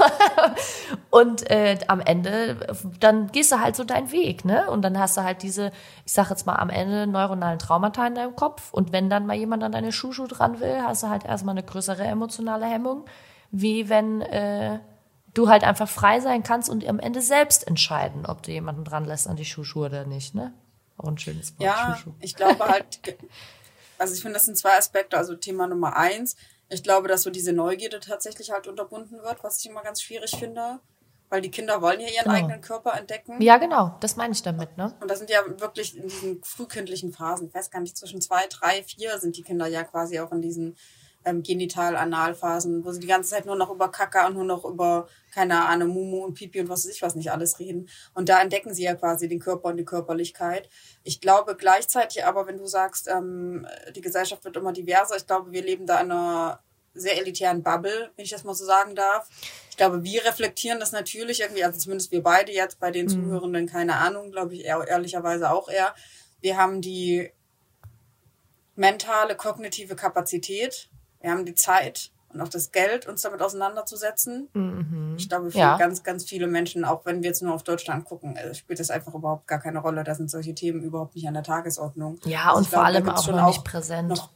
[1.11, 2.57] Und äh, am Ende,
[3.01, 4.71] dann gehst du halt so deinen Weg, ne?
[4.71, 5.73] Und dann hast du halt diese,
[6.07, 8.73] ich sag jetzt mal am Ende, neuronalen Traumata in deinem Kopf.
[8.73, 11.65] Und wenn dann mal jemand an deine Schuschu dran will, hast du halt erstmal eine
[11.65, 13.05] größere emotionale Hemmung,
[13.51, 14.79] wie wenn äh,
[15.35, 19.05] du halt einfach frei sein kannst und am Ende selbst entscheiden, ob du jemanden dran
[19.05, 20.53] lässt an die Schuschu oder nicht, ne?
[20.97, 22.13] Auch ein schönes Wort, Ja, Schuschu.
[22.21, 23.01] ich glaube halt,
[24.03, 25.17] also ich finde, das sind zwei Aspekte.
[25.17, 26.35] Also Thema Nummer eins,
[26.69, 30.33] ich glaube, dass so diese Neugierde tatsächlich halt unterbunden wird, was ich immer ganz schwierig
[30.37, 30.81] finde,
[31.29, 32.35] weil die Kinder wollen ja ihren Genau.
[32.35, 33.41] eigenen Körper entdecken.
[33.41, 34.93] Ja, genau, das meine ich damit, ne?
[35.01, 38.45] Und das sind ja wirklich in diesen frühkindlichen Phasen, ich weiß gar nicht, zwischen zwei,
[38.49, 40.77] drei, vier sind die Kinder ja quasi auch in diesen
[41.25, 45.09] ähm, Genital-Analphasen, wo sie die ganze Zeit nur noch über Kaka und nur noch über,
[45.33, 47.89] keine Ahnung, Mumu und Pipi und was weiß ich was nicht alles reden.
[48.15, 50.69] Und da entdecken sie ja quasi den Körper und die Körperlichkeit.
[51.03, 55.53] Ich glaube gleichzeitig aber, wenn du sagst, ähm, die Gesellschaft wird immer diverser, ich glaube,
[55.53, 56.61] wir leben da in einer
[56.95, 59.29] sehr elitären Bubble, wenn ich das mal so sagen darf.
[59.71, 63.11] Ich glaube, wir reflektieren das natürlich irgendwie, also zumindest wir beide jetzt bei den mhm.
[63.11, 65.95] Zuhörenden, keine Ahnung, glaube ich eher, ehrlicherweise auch eher.
[66.41, 67.31] Wir haben die
[68.75, 70.89] mentale, kognitive Kapazität,
[71.23, 74.49] wir haben die Zeit und auch das Geld, uns damit auseinanderzusetzen.
[74.55, 75.15] Mhm.
[75.19, 75.77] Ich glaube, für ja.
[75.77, 78.91] ganz, ganz viele Menschen, auch wenn wir jetzt nur auf Deutschland gucken, äh, spielt das
[78.91, 80.03] einfach überhaupt gar keine Rolle.
[80.05, 82.19] Da sind solche Themen überhaupt nicht an der Tagesordnung.
[82.25, 84.09] Ja, also und vor glaube, allem auch noch nicht präsent.
[84.09, 84.31] Noch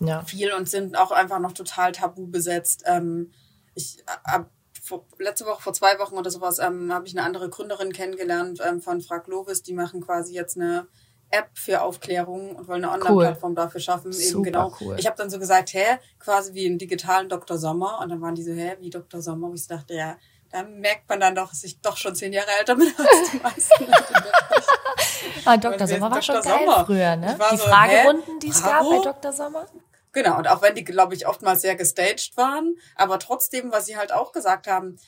[0.00, 0.22] ja.
[0.22, 2.84] viel und sind auch einfach noch total tabu besetzt.
[2.86, 3.32] Ähm,
[3.74, 4.50] ich hab
[4.82, 8.60] vor, letzte Woche, vor zwei Wochen oder sowas, ähm, habe ich eine andere Gründerin kennengelernt
[8.66, 9.62] ähm, von Frag Lovis.
[9.62, 10.86] Die machen quasi jetzt eine
[11.30, 13.56] App für Aufklärung und wollen eine Online-Plattform cool.
[13.56, 14.12] dafür schaffen.
[14.12, 14.72] Super eben genau.
[14.80, 14.96] Cool.
[14.98, 17.58] Ich habe dann so gesagt, hä, quasi wie einen digitalen Dr.
[17.58, 18.00] Sommer.
[18.00, 19.20] Und dann waren die so, hä, wie Dr.
[19.20, 19.48] Sommer?
[19.48, 20.16] Und ich dachte, ja,
[20.50, 23.36] da merkt man dann doch, dass ich doch schon zehn Jahre älter bin als die
[23.38, 23.86] meisten.
[25.44, 25.86] ah, Dr.
[25.86, 26.86] Sommer war schon geil Sommer.
[26.86, 27.38] früher, ne?
[27.52, 29.32] Die so, Fragerunden, die es gab bei Dr.
[29.32, 29.66] Sommer.
[30.12, 33.96] Genau, und auch wenn die, glaube ich, oftmals sehr gestaged waren, aber trotzdem, was sie
[33.98, 34.98] halt auch gesagt haben,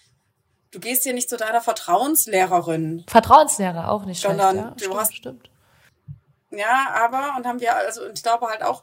[0.71, 3.05] du gehst hier nicht zu deiner Vertrauenslehrerin.
[3.09, 4.75] Vertrauenslehrer auch nicht sondern schlecht, ja?
[4.75, 5.51] du stimmt, hast, stimmt.
[6.51, 8.83] Ja, aber, und haben wir, also, und ich glaube halt auch,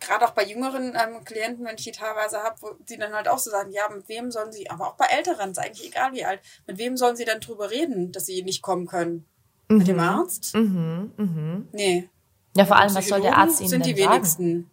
[0.00, 3.28] gerade auch bei jüngeren ähm, Klienten, wenn ich die teilweise habe, wo die dann halt
[3.28, 6.12] auch so sagen, ja, mit wem sollen sie, aber auch bei Älteren, ist eigentlich egal
[6.12, 9.26] wie alt, mit wem sollen sie dann drüber reden, dass sie nicht kommen können?
[9.68, 9.78] Mhm.
[9.78, 10.00] Mit dem.
[10.00, 10.54] Arzt?
[10.54, 11.68] Mhm, mhm.
[11.72, 12.08] Nee.
[12.56, 14.52] Ja, vor allem, was soll der Arzt ihnen sind denn die wenigsten.
[14.52, 14.70] Sagen?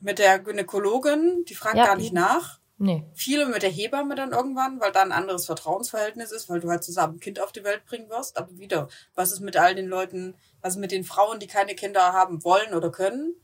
[0.00, 2.58] Mit der Gynäkologin, die fragt ja, gar nicht nach.
[2.76, 3.04] Nee.
[3.14, 6.82] Viele mit der Hebamme dann irgendwann, weil da ein anderes Vertrauensverhältnis ist, weil du halt
[6.82, 8.36] zusammen ein Kind auf die Welt bringen wirst.
[8.36, 11.74] Aber wieder, was ist mit all den Leuten, was ist mit den Frauen, die keine
[11.76, 13.34] Kinder haben wollen oder können?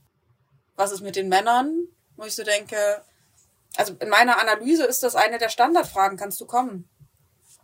[0.75, 2.77] Was ist mit den Männern, wo ich so denke,
[3.77, 6.89] also in meiner Analyse ist das eine der Standardfragen, kannst du kommen?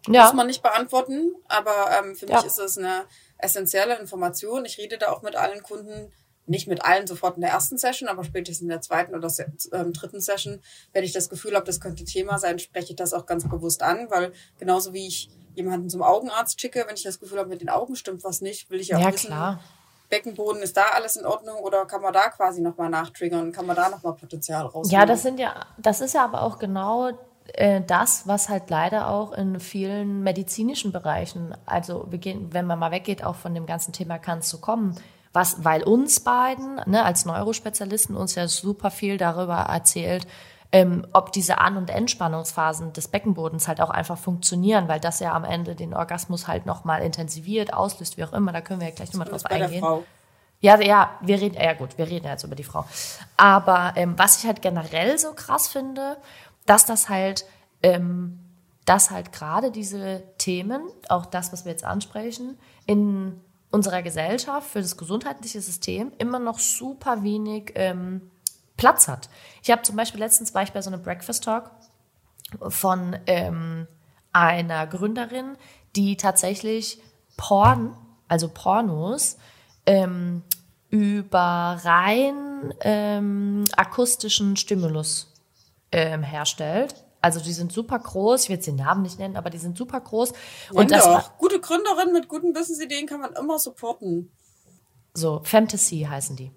[0.08, 0.24] Ja.
[0.24, 2.36] Muss man nicht beantworten, aber ähm, für ja.
[2.36, 3.06] mich ist es eine
[3.38, 4.64] essentielle Information.
[4.64, 6.12] Ich rede da auch mit allen Kunden,
[6.46, 9.32] nicht mit allen sofort in der ersten Session, aber spätestens in der zweiten oder
[9.72, 10.60] ähm, dritten Session,
[10.92, 13.82] wenn ich das Gefühl habe, das könnte Thema sein, spreche ich das auch ganz bewusst
[13.82, 17.60] an, weil genauso wie ich jemanden zum Augenarzt schicke, wenn ich das Gefühl habe, mit
[17.60, 19.60] den Augen stimmt was nicht, will ich auch ja, wissen, klar.
[20.08, 23.74] Beckenboden, ist da alles in Ordnung oder kann man da quasi nochmal nachtriggern, kann man
[23.74, 24.90] da nochmal Potenzial rausholen?
[24.90, 27.10] Ja, das sind ja, das ist ja aber auch genau
[27.54, 32.78] äh, das, was halt leider auch in vielen medizinischen Bereichen, also wir gehen, wenn man
[32.78, 34.96] mal weggeht, auch von dem ganzen Thema kannst du kommen,
[35.36, 40.26] was, weil uns beiden, ne, als Neurospezialisten uns ja super viel darüber erzählt,
[40.72, 45.34] ähm, ob diese An- und Entspannungsphasen des Beckenbodens halt auch einfach funktionieren, weil das ja
[45.34, 48.50] am Ende den Orgasmus halt nochmal intensiviert, auslöst, wie auch immer.
[48.50, 49.84] Da können wir ja gleich nochmal drauf eingehen.
[50.60, 52.86] Ja, ja, wir reden, ja gut, wir reden ja jetzt über die Frau.
[53.36, 56.16] Aber ähm, was ich halt generell so krass finde,
[56.64, 57.44] dass das halt,
[57.82, 58.40] ähm,
[58.86, 63.38] dass halt gerade diese Themen, auch das, was wir jetzt ansprechen, in
[63.70, 68.30] unserer Gesellschaft, für das gesundheitliche System immer noch super wenig ähm,
[68.76, 69.28] Platz hat.
[69.62, 71.70] Ich habe zum Beispiel letztens war ich bei so einem Breakfast Talk
[72.68, 73.86] von ähm,
[74.32, 75.56] einer Gründerin,
[75.96, 77.00] die tatsächlich
[77.36, 77.96] Porn,
[78.28, 79.38] also Pornos,
[79.86, 80.42] ähm,
[80.90, 85.32] über rein ähm, akustischen Stimulus
[85.92, 87.05] ähm, herstellt.
[87.26, 88.44] Also die sind super groß.
[88.44, 90.30] Ich will jetzt den Namen nicht nennen, aber die sind super groß.
[90.30, 94.30] Ja, und das war, gute Gründerin mit guten Business-Ideen kann man immer supporten.
[95.12, 96.52] So Fantasy heißen die.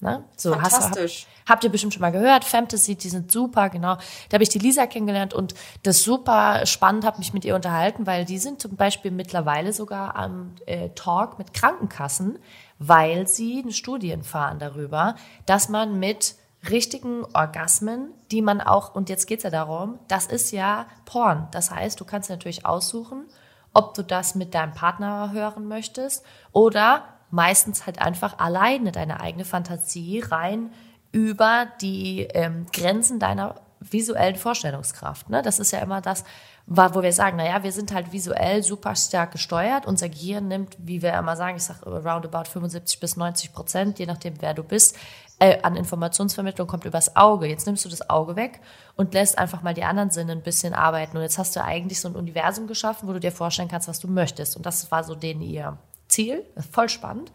[0.00, 0.24] Ne?
[0.36, 1.26] So, Fantastisch.
[1.26, 2.44] Hast, hab, habt ihr bestimmt schon mal gehört.
[2.44, 3.96] Fantasy, die sind super, genau.
[4.28, 5.54] Da habe ich die Lisa kennengelernt und
[5.84, 10.16] das super spannend, habe mich mit ihr unterhalten, weil die sind zum Beispiel mittlerweile sogar
[10.16, 12.38] am äh, Talk mit Krankenkassen,
[12.78, 16.34] weil sie Studien fahren darüber, dass man mit
[16.68, 21.48] richtigen Orgasmen, die man auch, und jetzt geht's ja darum, das ist ja Porn.
[21.52, 23.24] Das heißt, du kannst natürlich aussuchen,
[23.72, 29.44] ob du das mit deinem Partner hören möchtest oder meistens halt einfach alleine deine eigene
[29.44, 30.72] Fantasie rein
[31.12, 35.30] über die ähm, Grenzen deiner visuellen Vorstellungskraft.
[35.30, 35.42] Ne?
[35.42, 36.24] Das ist ja immer das,
[36.66, 39.86] wo wir sagen, naja, wir sind halt visuell super stark gesteuert.
[39.86, 44.06] Unser Gehirn nimmt, wie wir immer sagen, ich sage roundabout 75 bis 90 Prozent, je
[44.06, 44.96] nachdem, wer du bist,
[45.40, 47.46] äh, an Informationsvermittlung kommt übers Auge.
[47.46, 48.60] Jetzt nimmst du das Auge weg
[48.96, 51.16] und lässt einfach mal die anderen Sinne ein bisschen arbeiten.
[51.16, 53.98] Und jetzt hast du eigentlich so ein Universum geschaffen, wo du dir vorstellen kannst, was
[53.98, 54.56] du möchtest.
[54.56, 56.44] Und das war so den ihr Ziel.
[56.70, 57.32] Voll spannend.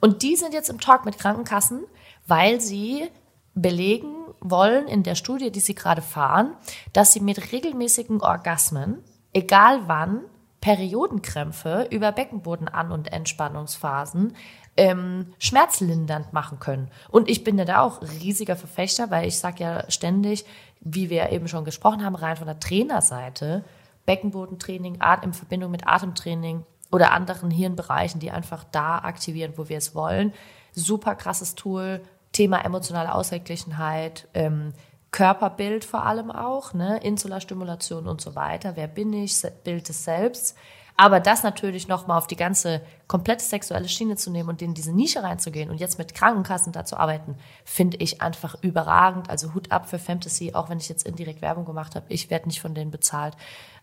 [0.00, 1.84] Und die sind jetzt im Talk mit Krankenkassen,
[2.26, 3.08] weil sie
[3.54, 6.54] belegen wollen in der Studie, die sie gerade fahren,
[6.92, 10.22] dass sie mit regelmäßigen Orgasmen, egal wann,
[10.60, 14.34] Periodenkrämpfe über Beckenboden-An- und Entspannungsphasen
[14.76, 16.90] ähm, schmerzlindernd machen können.
[17.10, 20.44] Und ich bin ja da auch riesiger Verfechter, weil ich sage ja ständig,
[20.80, 23.64] wie wir eben schon gesprochen haben, rein von der Trainerseite,
[24.04, 29.94] Beckenbodentraining, in Verbindung mit Atemtraining oder anderen Hirnbereichen, die einfach da aktivieren, wo wir es
[29.94, 30.32] wollen.
[30.72, 32.00] Super krasses Tool,
[32.32, 34.72] Thema emotionale Ausgeglichenheit, ähm,
[35.10, 36.98] Körperbild vor allem auch, ne?
[36.98, 38.76] Insulastimulation und so weiter.
[38.76, 39.40] Wer bin ich?
[39.64, 40.56] Bild des Selbst.
[40.96, 44.92] Aber das natürlich nochmal auf die ganze komplette sexuelle Schiene zu nehmen und in diese
[44.92, 49.28] Nische reinzugehen und jetzt mit Krankenkassen da zu arbeiten, finde ich einfach überragend.
[49.28, 52.06] Also Hut ab für Fantasy, auch wenn ich jetzt indirekt Werbung gemacht habe.
[52.08, 53.36] Ich werde nicht von denen bezahlt.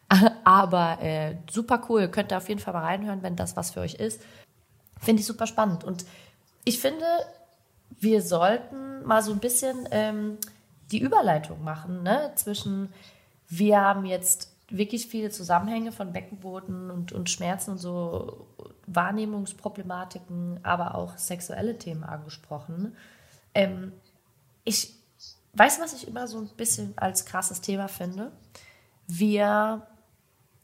[0.43, 2.07] Aber äh, super cool.
[2.07, 4.21] Könnt ihr auf jeden Fall mal reinhören, wenn das was für euch ist.
[4.99, 5.83] Finde ich super spannend.
[5.83, 6.05] Und
[6.65, 7.05] ich finde,
[7.99, 10.37] wir sollten mal so ein bisschen ähm,
[10.91, 12.31] die Überleitung machen ne?
[12.35, 12.91] zwischen,
[13.49, 18.47] wir haben jetzt wirklich viele Zusammenhänge von Beckenboden und, und Schmerzen und so
[18.87, 22.97] Wahrnehmungsproblematiken, aber auch sexuelle Themen angesprochen.
[23.53, 23.93] Ähm,
[24.63, 24.95] ich
[25.53, 28.31] weiß, was ich immer so ein bisschen als krasses Thema finde.
[29.05, 29.85] Wir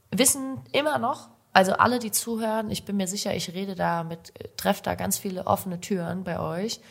[0.09, 4.33] wissen immer noch, also alle, die zuhören, ich bin mir sicher, ich rede da mit,
[4.57, 6.81] treffe da ganz viele offene Türen bei euch.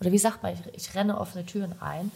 [0.00, 2.12] Oder wie sagt man, ich, ich renne offene Türen ein,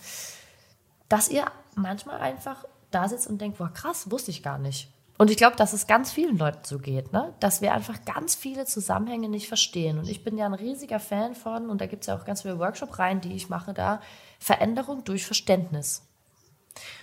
[1.09, 2.65] dass ihr manchmal einfach
[2.95, 4.89] da sitzt und denkt, wow, krass, wusste ich gar nicht.
[5.17, 7.33] Und ich glaube, dass es ganz vielen Leuten so geht, ne?
[7.39, 9.99] dass wir einfach ganz viele Zusammenhänge nicht verstehen.
[9.99, 12.43] Und ich bin ja ein riesiger Fan von, und da gibt es ja auch ganz
[12.43, 14.01] viele Workshop-Reihen, die ich mache da,
[14.41, 16.03] Veränderung durch Verständnis.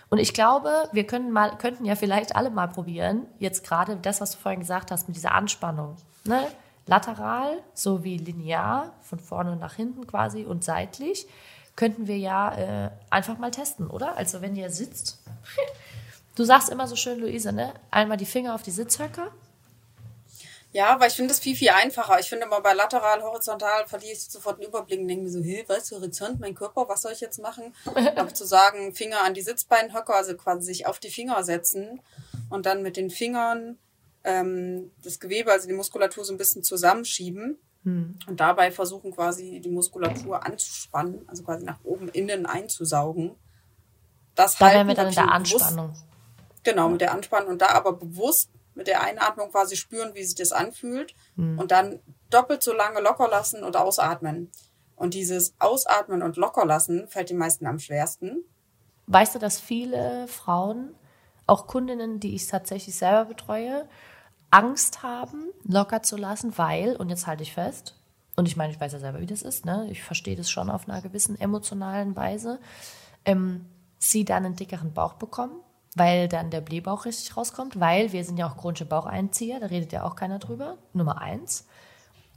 [0.10, 4.20] Und ich glaube, wir können mal, könnten ja vielleicht alle mal probieren, jetzt gerade das,
[4.20, 5.96] was du vorhin gesagt hast, mit dieser Anspannung.
[6.26, 6.46] Ne?
[6.88, 11.28] Lateral sowie linear, von vorne nach hinten quasi und seitlich
[11.76, 14.18] könnten wir ja äh, einfach mal testen, oder?
[14.18, 15.20] Also wenn ihr sitzt,
[16.36, 17.74] du sagst immer so schön, Luise, ne?
[17.90, 19.32] Einmal die Finger auf die Sitzhöcker.
[20.74, 22.20] Ja, weil ich finde das viel, viel einfacher.
[22.20, 25.44] Ich finde immer bei lateral, horizontal verliere ich sofort einen Überblick und denke mir so,
[25.44, 27.76] hey, weißt du, Horizont, mein Körper, was soll ich jetzt machen?
[28.16, 32.02] Aber zu sagen, Finger an die Sitzbeinhöcker, also quasi sich auf die Finger setzen
[32.50, 33.78] und dann mit den Fingern
[34.24, 38.20] ähm, das Gewebe, also die Muskulatur so ein bisschen zusammenschieben hm.
[38.28, 43.36] Und dabei versuchen quasi die Muskulatur anzuspannen, also quasi nach oben innen einzusaugen.
[44.36, 45.88] Das da wären wir dann in der Anspannung.
[45.88, 46.06] Bewusst,
[46.63, 50.36] genau, mit der Anspannung und da aber bewusst mit der Einatmung quasi spüren, wie sich
[50.36, 51.60] das anfühlt hm.
[51.60, 54.52] und dann doppelt so lange locker lassen und ausatmen.
[54.96, 58.44] Und dieses Ausatmen und locker lassen fällt den meisten am schwersten.
[59.08, 60.96] Weißt du, dass viele Frauen,
[61.48, 63.89] auch Kundinnen, die ich tatsächlich selber betreue,
[64.52, 67.96] Angst haben, locker zu lassen, weil, und jetzt halte ich fest,
[68.36, 69.88] und ich meine, ich weiß ja selber, wie das ist, ne?
[69.90, 72.60] ich verstehe das schon auf einer gewissen emotionalen Weise,
[73.26, 73.66] ähm,
[73.98, 75.60] sie dann einen dickeren Bauch bekommen,
[75.96, 79.92] weil dann der Blähbauch richtig rauskommt, weil wir sind ja auch chronische Baucheinzieher, da redet
[79.92, 81.66] ja auch keiner drüber, Nummer eins.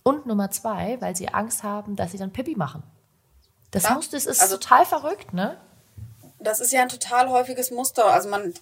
[0.03, 2.83] Und Nummer zwei, weil sie Angst haben, dass sie dann Pippi machen.
[3.71, 5.57] Das, ja, muss, das ist also, total verrückt, ne?
[6.39, 8.07] Das ist ja ein total häufiges Muster.
[8.07, 8.53] Also man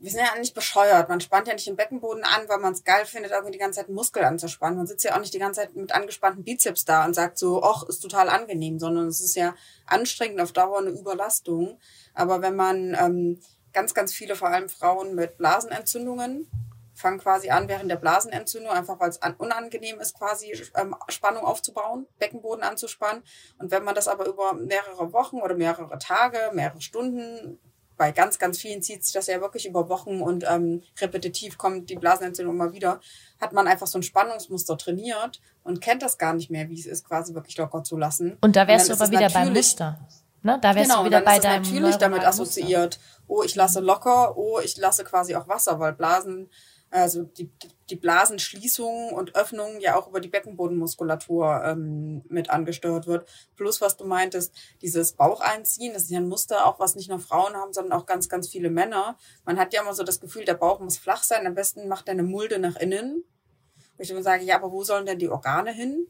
[0.00, 1.10] wir sind ja nicht bescheuert.
[1.10, 3.80] Man spannt ja nicht den Beckenboden an, weil man es geil findet, irgendwie die ganze
[3.80, 4.78] Zeit einen Muskel anzuspannen.
[4.78, 7.62] Man sitzt ja auch nicht die ganze Zeit mit angespannten Bizeps da und sagt so,
[7.62, 11.78] ach, ist total angenehm, sondern es ist ja anstrengend auf Dauer eine Überlastung.
[12.14, 13.40] Aber wenn man ähm,
[13.74, 16.50] ganz, ganz viele, vor allem Frauen mit Blasenentzündungen,
[16.94, 22.06] fangen quasi an, während der Blasenentzündung, einfach weil es unangenehm ist, quasi ähm, Spannung aufzubauen,
[22.18, 23.22] Beckenboden anzuspannen.
[23.58, 27.58] Und wenn man das aber über mehrere Wochen oder mehrere Tage, mehrere Stunden
[28.00, 31.90] bei ganz, ganz vielen zieht sich das ja wirklich über Wochen und ähm, repetitiv kommt
[31.90, 32.98] die Blasenentzündung immer wieder,
[33.38, 36.86] hat man einfach so ein Spannungsmuster trainiert und kennt das gar nicht mehr, wie es
[36.86, 38.38] ist, quasi wirklich locker zu lassen.
[38.40, 40.00] Und da wärst und du aber wieder beim Muster.
[40.42, 40.58] Ne?
[40.62, 42.98] Da wärst genau, du wieder bei ist deinem natürlich damit assoziiert.
[43.26, 46.48] Oh, ich lasse locker, oh, ich lasse quasi auch Wasser, weil Blasen
[46.90, 47.50] also die,
[47.88, 53.28] die Blasenschließung und Öffnung ja auch über die Beckenbodenmuskulatur ähm, mit angesteuert wird.
[53.56, 57.20] Plus, was du meintest, dieses Baucheinziehen, das ist ja ein Muster, auch was nicht nur
[57.20, 59.16] Frauen haben, sondern auch ganz, ganz viele Männer.
[59.44, 62.08] Man hat ja immer so das Gefühl, der Bauch muss flach sein, am besten macht
[62.08, 63.16] er eine Mulde nach innen.
[63.16, 66.06] Und ich würde sagen, ja, aber wo sollen denn die Organe hin?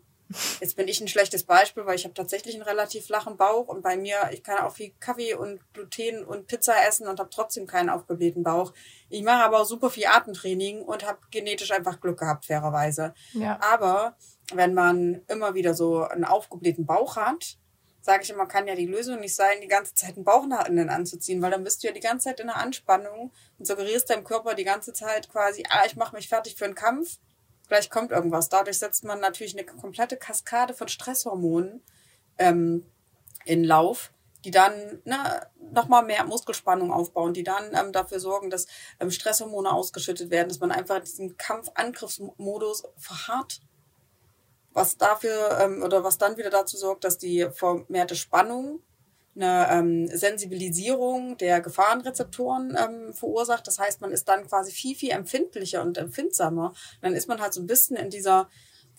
[0.60, 3.82] Jetzt bin ich ein schlechtes Beispiel, weil ich habe tatsächlich einen relativ flachen Bauch und
[3.82, 7.66] bei mir, ich kann auch viel Kaffee und Gluten und Pizza essen und habe trotzdem
[7.66, 8.72] keinen aufgeblähten Bauch.
[9.08, 13.14] Ich mache aber auch super viel Atemtraining und habe genetisch einfach Glück gehabt, fairerweise.
[13.32, 13.58] Ja.
[13.60, 14.16] Aber
[14.54, 17.56] wenn man immer wieder so einen aufgeblähten Bauch hat,
[18.02, 20.66] sage ich immer, kann ja die Lösung nicht sein, die ganze Zeit einen Bauch nach
[20.66, 24.08] innen anzuziehen, weil dann bist du ja die ganze Zeit in der Anspannung und suggerierst
[24.08, 27.18] deinem Körper die ganze Zeit quasi, ah, ich mache mich fertig für einen Kampf
[27.70, 28.50] gleich kommt irgendwas.
[28.50, 31.82] Dadurch setzt man natürlich eine komplette Kaskade von Stresshormonen
[32.36, 32.84] ähm,
[33.46, 34.12] in Lauf,
[34.44, 38.66] die dann ne, nochmal mehr Muskelspannung aufbauen, die dann ähm, dafür sorgen, dass
[38.98, 43.60] ähm, Stresshormone ausgeschüttet werden, dass man einfach in diesem Kampfangriffsmodus verharrt.
[44.72, 48.80] was dafür ähm, oder was dann wieder dazu sorgt, dass die vermehrte Spannung
[49.42, 53.66] eine ähm, Sensibilisierung der Gefahrenrezeptoren ähm, verursacht.
[53.66, 56.72] Das heißt, man ist dann quasi viel, viel empfindlicher und empfindsamer.
[57.00, 58.48] Dann ist man halt so ein bisschen in dieser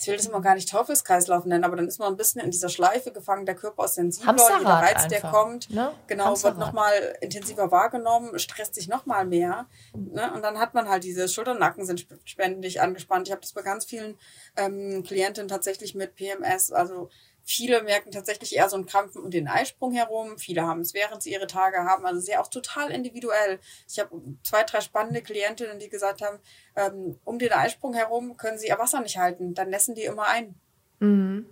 [0.02, 2.50] ich will das immer gar nicht Teufelskreislauf nennen, aber dann ist man ein bisschen in
[2.50, 5.92] dieser Schleife gefangen, der Körper ist sensibler, jeder Reiz, einfach, der kommt, ne?
[6.08, 6.58] genau, Hamsterrad.
[6.58, 9.68] wird nochmal intensiver wahrgenommen, stresst sich nochmal mehr.
[9.94, 10.34] Ne?
[10.34, 13.28] Und dann hat man halt diese Schulternacken sind ständig angespannt.
[13.28, 14.18] Ich habe das bei ganz vielen
[14.58, 17.10] ähm, Klientinnen tatsächlich mit PMS, also
[17.44, 20.38] Viele merken tatsächlich eher so einen Krampf um den Eisprung herum.
[20.38, 22.06] Viele haben es, während sie ihre Tage haben.
[22.06, 23.60] Also sehr auch total individuell.
[23.88, 26.40] Ich habe zwei, drei spannende Klientinnen, die gesagt haben,
[26.76, 29.54] ähm, um den Eisprung herum können sie ihr Wasser nicht halten.
[29.54, 30.56] Dann nässen die immer ein.
[31.00, 31.48] Mhm.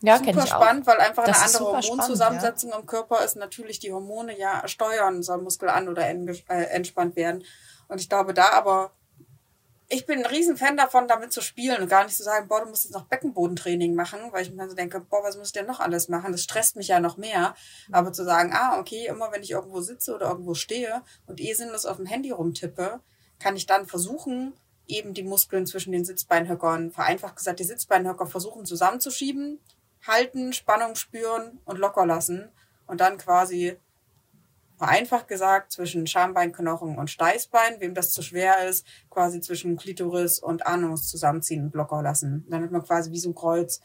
[0.00, 2.78] Ja, super spannend, weil einfach das eine andere Hormonzusammensetzung ja.
[2.78, 3.36] im Körper ist.
[3.36, 7.44] Natürlich die Hormone ja steuern, soll Muskel an oder äh, entspannt werden.
[7.88, 8.92] Und ich glaube, da aber
[9.90, 12.68] ich bin ein Riesenfan davon, damit zu spielen und gar nicht zu sagen, boah, du
[12.68, 15.52] musst jetzt noch Beckenbodentraining machen, weil ich mir dann so denke, boah, was muss ich
[15.54, 16.32] denn noch alles machen?
[16.32, 17.54] Das stresst mich ja noch mehr.
[17.90, 21.54] Aber zu sagen, ah, okay, immer wenn ich irgendwo sitze oder irgendwo stehe und eh
[21.54, 23.00] sinnlos auf dem Handy rumtippe,
[23.38, 24.52] kann ich dann versuchen,
[24.86, 29.58] eben die Muskeln zwischen den Sitzbeinhöckern, vereinfacht gesagt, die Sitzbeinhöcker versuchen zusammenzuschieben,
[30.06, 32.50] halten, Spannung spüren und locker lassen
[32.86, 33.78] und dann quasi
[34.78, 40.66] vereinfacht gesagt, zwischen Schambeinknochen und Steißbein, wem das zu schwer ist, quasi zwischen Klitoris und
[40.66, 42.46] Anus zusammenziehen und locker lassen.
[42.48, 43.80] Dann hat man quasi wie so ein Kreuz.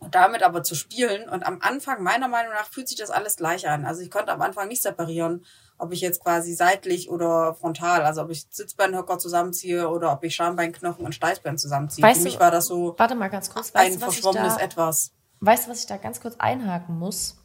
[0.00, 3.36] Und damit aber zu spielen und am Anfang, meiner Meinung nach, fühlt sich das alles
[3.36, 3.84] gleich an.
[3.84, 5.44] Also ich konnte am Anfang nicht separieren,
[5.76, 10.36] ob ich jetzt quasi seitlich oder frontal, also ob ich Sitzbeinhocker zusammenziehe oder ob ich
[10.36, 12.04] Schambeinknochen und Steißbein zusammenziehe.
[12.04, 15.12] Weißt Für mich war das so warte mal ganz kurz, weißt ein verschwommenes da, Etwas.
[15.40, 17.36] Weißt du, was ich da ganz kurz einhaken muss?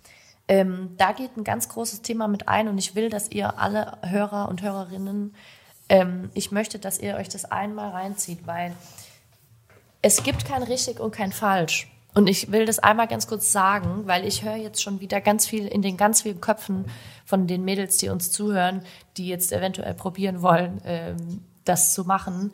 [0.48, 3.98] Ähm, da geht ein ganz großes Thema mit ein und ich will, dass ihr alle
[4.02, 5.36] Hörer und Hörerinnen,
[5.89, 8.74] ähm, ich möchte, dass ihr euch das einmal reinzieht, weil
[10.02, 11.88] es gibt kein richtig und kein falsch.
[12.14, 15.48] Und ich will das einmal ganz kurz sagen, weil ich höre jetzt schon wieder ganz
[15.48, 16.86] viel in den ganz vielen Köpfen
[17.26, 18.84] von den Mädels, die uns zuhören,
[19.18, 22.52] die jetzt eventuell probieren wollen, ähm, das zu machen.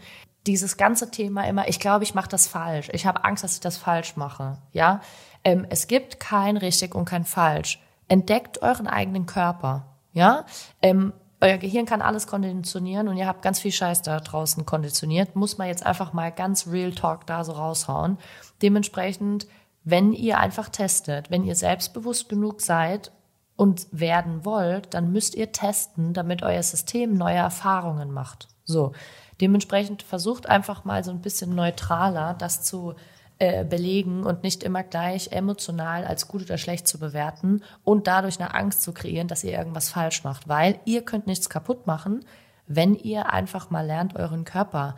[0.48, 2.90] Dieses ganze Thema immer, ich glaube, ich mache das falsch.
[2.94, 4.58] Ich habe Angst, dass ich das falsch mache.
[4.72, 5.02] Ja,
[5.44, 7.82] ähm, es gibt kein richtig und kein falsch.
[8.08, 9.86] Entdeckt euren eigenen Körper.
[10.14, 10.46] Ja,
[10.82, 15.36] ähm, euer Gehirn kann alles konditionieren und ihr habt ganz viel Scheiß da draußen konditioniert.
[15.36, 18.18] Muss man jetzt einfach mal ganz real talk da so raushauen.
[18.62, 19.48] Dementsprechend,
[19.84, 23.12] wenn ihr einfach testet, wenn ihr selbstbewusst genug seid
[23.56, 28.50] und werden wollt, dann müsst ihr testen, damit euer System neue Erfahrungen macht.
[28.66, 28.92] So.
[29.40, 32.96] Dementsprechend versucht einfach mal so ein bisschen neutraler das zu
[33.40, 38.40] äh, belegen und nicht immer gleich emotional als gut oder schlecht zu bewerten und dadurch
[38.40, 42.26] eine Angst zu kreieren, dass ihr irgendwas falsch macht, weil ihr könnt nichts kaputt machen,
[42.68, 44.98] wenn ihr einfach mal lernt, euren Körper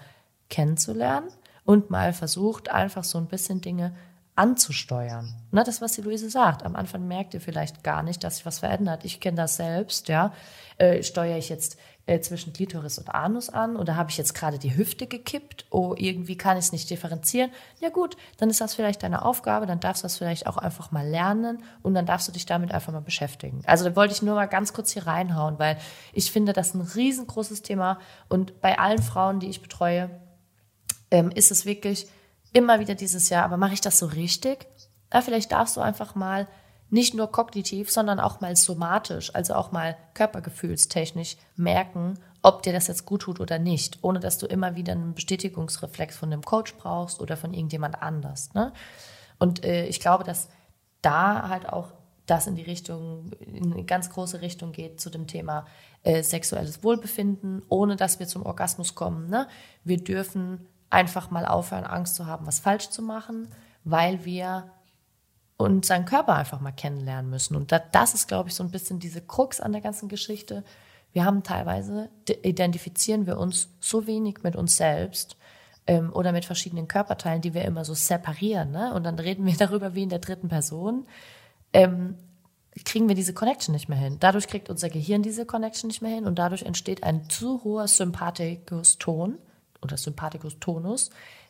[0.49, 1.29] kennenzulernen
[1.65, 3.93] und mal versucht, einfach so ein bisschen Dinge
[4.35, 5.33] anzusteuern.
[5.51, 6.63] Na, das, was die Luise sagt.
[6.63, 9.05] Am Anfang merkt ihr vielleicht gar nicht, dass sich was verändert.
[9.05, 10.33] Ich kenne das selbst, ja.
[10.77, 11.77] Äh, steuere ich jetzt
[12.11, 15.65] äh, zwischen Klitoris und Anus an oder habe ich jetzt gerade die Hüfte gekippt?
[15.69, 17.51] Oh, irgendwie kann ich es nicht differenzieren.
[17.79, 20.91] Ja gut, dann ist das vielleicht deine Aufgabe, dann darfst du das vielleicht auch einfach
[20.91, 23.61] mal lernen und dann darfst du dich damit einfach mal beschäftigen.
[23.65, 25.77] Also da wollte ich nur mal ganz kurz hier reinhauen, weil
[26.11, 27.97] ich finde, das ist ein riesengroßes Thema
[28.27, 30.09] und bei allen Frauen, die ich betreue,
[31.11, 32.07] ähm, ist es wirklich
[32.51, 34.67] immer wieder dieses Jahr, aber mache ich das so richtig?
[35.13, 36.47] Ja, vielleicht darfst du einfach mal
[36.91, 42.87] nicht nur kognitiv, sondern auch mal somatisch, also auch mal körpergefühlstechnisch merken, ob dir das
[42.87, 46.75] jetzt gut tut oder nicht, ohne dass du immer wieder einen Bestätigungsreflex von dem Coach
[46.75, 48.53] brauchst oder von irgendjemand anders.
[48.53, 48.73] Ne?
[49.39, 50.49] Und äh, ich glaube, dass
[51.01, 51.93] da halt auch
[52.25, 55.65] das in die Richtung, in eine ganz große Richtung geht zu dem Thema
[56.03, 59.29] äh, sexuelles Wohlbefinden, ohne dass wir zum Orgasmus kommen.
[59.29, 59.47] Ne?
[59.83, 63.47] Wir dürfen einfach mal aufhören, Angst zu haben, was falsch zu machen,
[63.83, 64.71] weil wir
[65.61, 67.55] und seinen Körper einfach mal kennenlernen müssen.
[67.55, 70.63] Und das ist, glaube ich, so ein bisschen diese Krux an der ganzen Geschichte.
[71.13, 72.09] Wir haben teilweise,
[72.43, 75.37] identifizieren wir uns so wenig mit uns selbst
[75.87, 78.71] ähm, oder mit verschiedenen Körperteilen, die wir immer so separieren.
[78.71, 78.93] Ne?
[78.93, 81.05] Und dann reden wir darüber wie in der dritten Person.
[81.73, 82.15] Ähm,
[82.85, 84.17] kriegen wir diese Connection nicht mehr hin.
[84.19, 87.87] Dadurch kriegt unser Gehirn diese Connection nicht mehr hin und dadurch entsteht ein zu hoher
[87.87, 89.37] Sympathikus-Ton
[89.81, 91.09] oder Sympathikus-Tonus,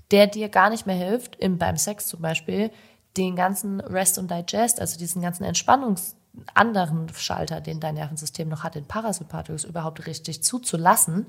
[0.09, 2.71] der dir gar nicht mehr hilft, im, beim Sex zum Beispiel,
[3.17, 6.15] den ganzen Rest und Digest, also diesen ganzen Entspannungs
[6.53, 11.25] anderen Schalter, den dein Nervensystem noch hat, den Parasympathikus überhaupt richtig zuzulassen,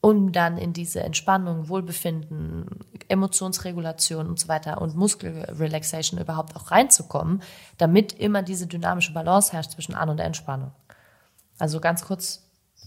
[0.00, 2.66] um dann in diese Entspannung, Wohlbefinden,
[3.08, 7.42] Emotionsregulation und so weiter und Muskelrelaxation überhaupt auch reinzukommen,
[7.78, 10.72] damit immer diese dynamische Balance herrscht zwischen An- und Entspannung.
[11.58, 12.42] Also ganz kurz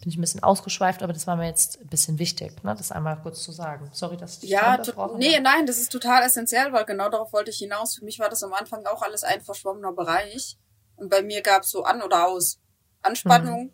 [0.05, 2.75] bin ich ein bisschen ausgeschweift, aber das war mir jetzt ein bisschen wichtig, ne?
[2.77, 3.89] das einmal kurz zu sagen.
[3.91, 4.79] Sorry, dass ich dich Ja,
[5.17, 7.95] nee, nein, das ist total essentiell, weil genau darauf wollte ich hinaus.
[7.95, 10.59] Für mich war das am Anfang auch alles ein verschwommener Bereich.
[10.95, 12.59] Und bei mir gab es so an oder aus.
[13.01, 13.71] Anspannung, mhm.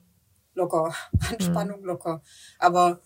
[0.53, 0.95] locker.
[1.31, 1.87] Anspannung, mhm.
[1.87, 2.21] locker.
[2.59, 3.01] Aber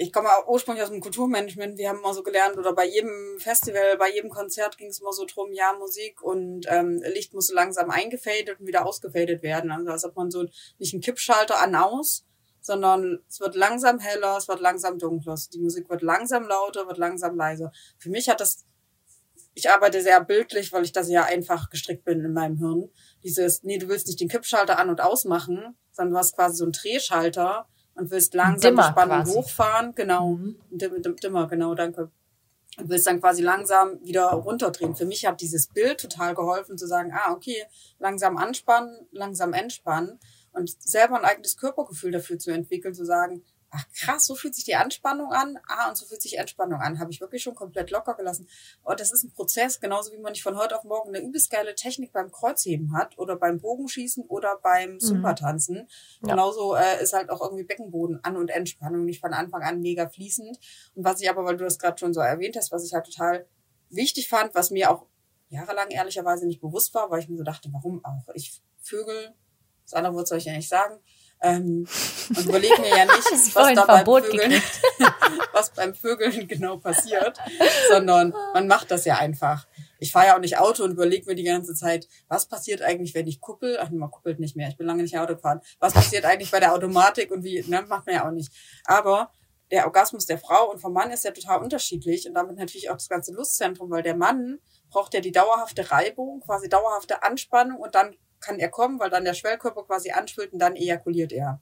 [0.00, 1.76] ich komme ursprünglich aus dem Kulturmanagement.
[1.76, 5.12] Wir haben immer so gelernt, oder bei jedem Festival, bei jedem Konzert ging es immer
[5.12, 9.72] so drum, ja, Musik und ähm, Licht muss so langsam eingefadet und wieder ausgefadet werden.
[9.72, 10.44] Also als ob man so
[10.78, 12.24] nicht einen Kippschalter an aus,
[12.60, 15.34] sondern es wird langsam heller, es wird langsam dunkler.
[15.52, 17.72] Die Musik wird langsam lauter, wird langsam leiser.
[17.98, 18.66] Für mich hat das,
[19.54, 22.88] ich arbeite sehr bildlich, weil ich da sehr einfach gestrickt bin in meinem Hirn.
[23.24, 26.64] Dieses, nee, du willst nicht den Kippschalter an und ausmachen, sondern du hast quasi so
[26.64, 27.66] einen Drehschalter,
[27.98, 29.34] und willst langsam Dimmer die Spannung quasi.
[29.34, 29.94] hochfahren.
[29.94, 30.56] Genau, mhm.
[30.70, 32.10] Dimmer, genau, danke.
[32.78, 34.94] Und willst dann quasi langsam wieder runterdrehen.
[34.94, 37.64] Für mich hat dieses Bild total geholfen zu sagen, ah, okay,
[37.98, 40.20] langsam anspannen, langsam entspannen
[40.52, 44.64] und selber ein eigenes Körpergefühl dafür zu entwickeln, zu sagen, ach krass, so fühlt sich
[44.64, 47.90] die Anspannung an, ah, und so fühlt sich Entspannung an, habe ich wirklich schon komplett
[47.90, 48.48] locker gelassen.
[48.82, 51.50] Und das ist ein Prozess, genauso wie man nicht von heute auf morgen eine übelst
[51.50, 55.00] geile Technik beim Kreuzheben hat oder beim Bogenschießen oder beim mhm.
[55.00, 55.88] Supertanzen.
[56.22, 56.30] Ja.
[56.30, 60.08] Genauso äh, ist halt auch irgendwie Beckenboden An- und Entspannung nicht von Anfang an mega
[60.08, 60.58] fließend.
[60.94, 63.06] Und was ich aber, weil du das gerade schon so erwähnt hast, was ich halt
[63.06, 63.46] total
[63.90, 65.06] wichtig fand, was mir auch
[65.50, 68.28] jahrelang ehrlicherweise nicht bewusst war, weil ich mir so dachte, warum auch?
[68.34, 69.34] Ich Vögel,
[69.84, 71.00] das andere Wort soll ich ja nicht sagen,
[71.40, 71.86] ähm,
[72.30, 74.62] und überleg mir ja nicht, was da beim Vögeln,
[75.52, 77.38] was beim Vögeln genau passiert,
[77.88, 79.66] sondern man macht das ja einfach.
[80.00, 83.14] Ich fahre ja auch nicht Auto und überlege mir die ganze Zeit, was passiert eigentlich,
[83.14, 83.78] wenn ich kuppel?
[83.80, 84.68] Ach, man kuppelt nicht mehr.
[84.68, 85.60] Ich bin lange nicht Auto gefahren.
[85.80, 87.62] Was passiert eigentlich bei der Automatik und wie?
[87.66, 88.52] Ne, macht man ja auch nicht.
[88.84, 89.32] Aber
[89.70, 92.94] der Orgasmus der Frau und vom Mann ist ja total unterschiedlich und damit natürlich auch
[92.94, 94.58] das ganze Lustzentrum, weil der Mann
[94.90, 99.24] braucht ja die dauerhafte Reibung, quasi dauerhafte Anspannung und dann kann er kommen, weil dann
[99.24, 101.60] der Schwellkörper quasi anschwillt und dann ejakuliert er.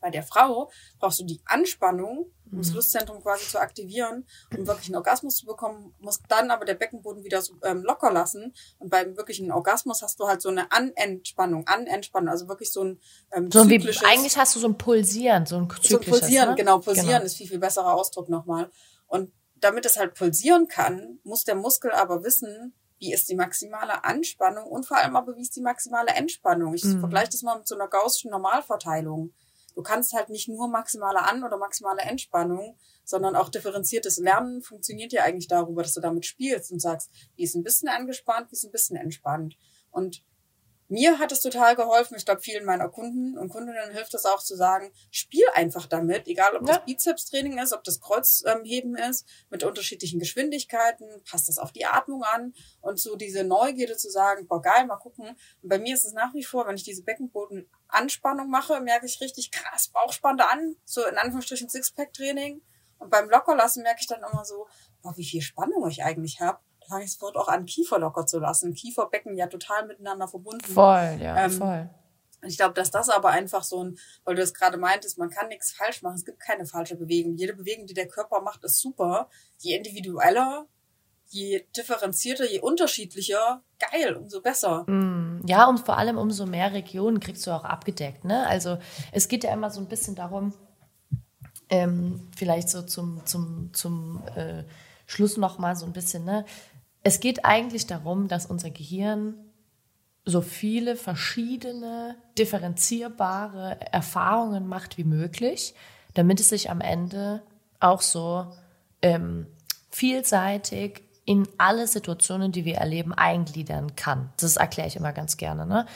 [0.00, 2.76] Bei der Frau brauchst du die Anspannung, um das mhm.
[2.76, 7.24] Lustzentrum quasi zu aktivieren, um wirklich einen Orgasmus zu bekommen, musst dann aber der Beckenboden
[7.24, 8.54] wieder so, ähm, locker lassen.
[8.78, 13.00] Und beim wirklichen Orgasmus hast du halt so eine Anentspannung, Anentspannung, also wirklich so ein
[13.32, 15.90] ähm, so wie, Eigentlich hast du so ein Pulsieren, so ein zyklisches.
[15.90, 16.54] So ein Pulsieren, ne?
[16.54, 16.78] genau.
[16.78, 17.24] Pulsieren genau.
[17.24, 18.70] ist viel, viel besserer Ausdruck nochmal.
[19.06, 24.04] Und damit es halt pulsieren kann, muss der Muskel aber wissen, wie ist die maximale
[24.04, 26.74] Anspannung und vor allem aber, wie ist die maximale Entspannung.
[26.74, 27.00] Ich mhm.
[27.00, 29.32] vergleiche das mal mit so einer gaußschen Normalverteilung.
[29.74, 35.12] Du kannst halt nicht nur maximale An- oder maximale Entspannung, sondern auch differenziertes Lernen funktioniert
[35.12, 38.54] ja eigentlich darüber, dass du damit spielst und sagst, wie ist ein bisschen angespannt, wie
[38.54, 39.56] ist ein bisschen entspannt.
[39.90, 40.24] Und
[40.88, 42.16] mir hat es total geholfen.
[42.16, 46.26] Ich glaube, vielen meiner Kunden und Kundinnen hilft es auch zu sagen, spiel einfach damit,
[46.26, 46.74] egal ob ja.
[46.74, 52.22] das Bizeps-Training ist, ob das Kreuzheben ist, mit unterschiedlichen Geschwindigkeiten, passt das auf die Atmung
[52.22, 55.28] an und so diese Neugierde zu sagen, boah, geil, mal gucken.
[55.62, 59.20] Und bei mir ist es nach wie vor, wenn ich diese Beckenbodenanspannung mache, merke ich
[59.20, 62.62] richtig krass Bauch spannt an, so in Anführungsstrichen Sixpack-Training.
[62.98, 64.66] Und beim Lockerlassen merke ich dann immer so,
[65.02, 66.58] boah, wie viel Spannung ich eigentlich habe
[67.06, 68.74] sofort auch an, Kiefer locker zu lassen.
[68.74, 70.64] Kieferbecken ja total miteinander verbunden.
[70.64, 71.90] Voll, ja, ähm, voll.
[72.42, 75.48] Ich glaube, dass das aber einfach so ein, weil du es gerade meintest, man kann
[75.48, 76.14] nichts falsch machen.
[76.14, 77.34] Es gibt keine falsche Bewegung.
[77.34, 79.28] Jede Bewegung, die der Körper macht, ist super.
[79.58, 80.66] Je individueller,
[81.26, 84.88] je differenzierter, je unterschiedlicher, geil, umso besser.
[84.88, 88.24] Mm, ja, und vor allem umso mehr Regionen kriegst du auch abgedeckt.
[88.24, 88.46] Ne?
[88.46, 88.78] Also
[89.12, 90.54] es geht ja immer so ein bisschen darum,
[91.70, 94.64] ähm, vielleicht so zum, zum, zum äh,
[95.06, 96.44] Schluss noch mal so ein bisschen, ne?
[97.02, 99.34] Es geht eigentlich darum, dass unser Gehirn
[100.24, 105.74] so viele verschiedene, differenzierbare Erfahrungen macht wie möglich,
[106.14, 107.42] damit es sich am Ende
[107.80, 108.46] auch so
[109.00, 109.46] ähm,
[109.90, 114.30] vielseitig in alle Situationen, die wir erleben, eingliedern kann.
[114.40, 115.66] Das erkläre ich immer ganz gerne.
[115.66, 115.86] Ne?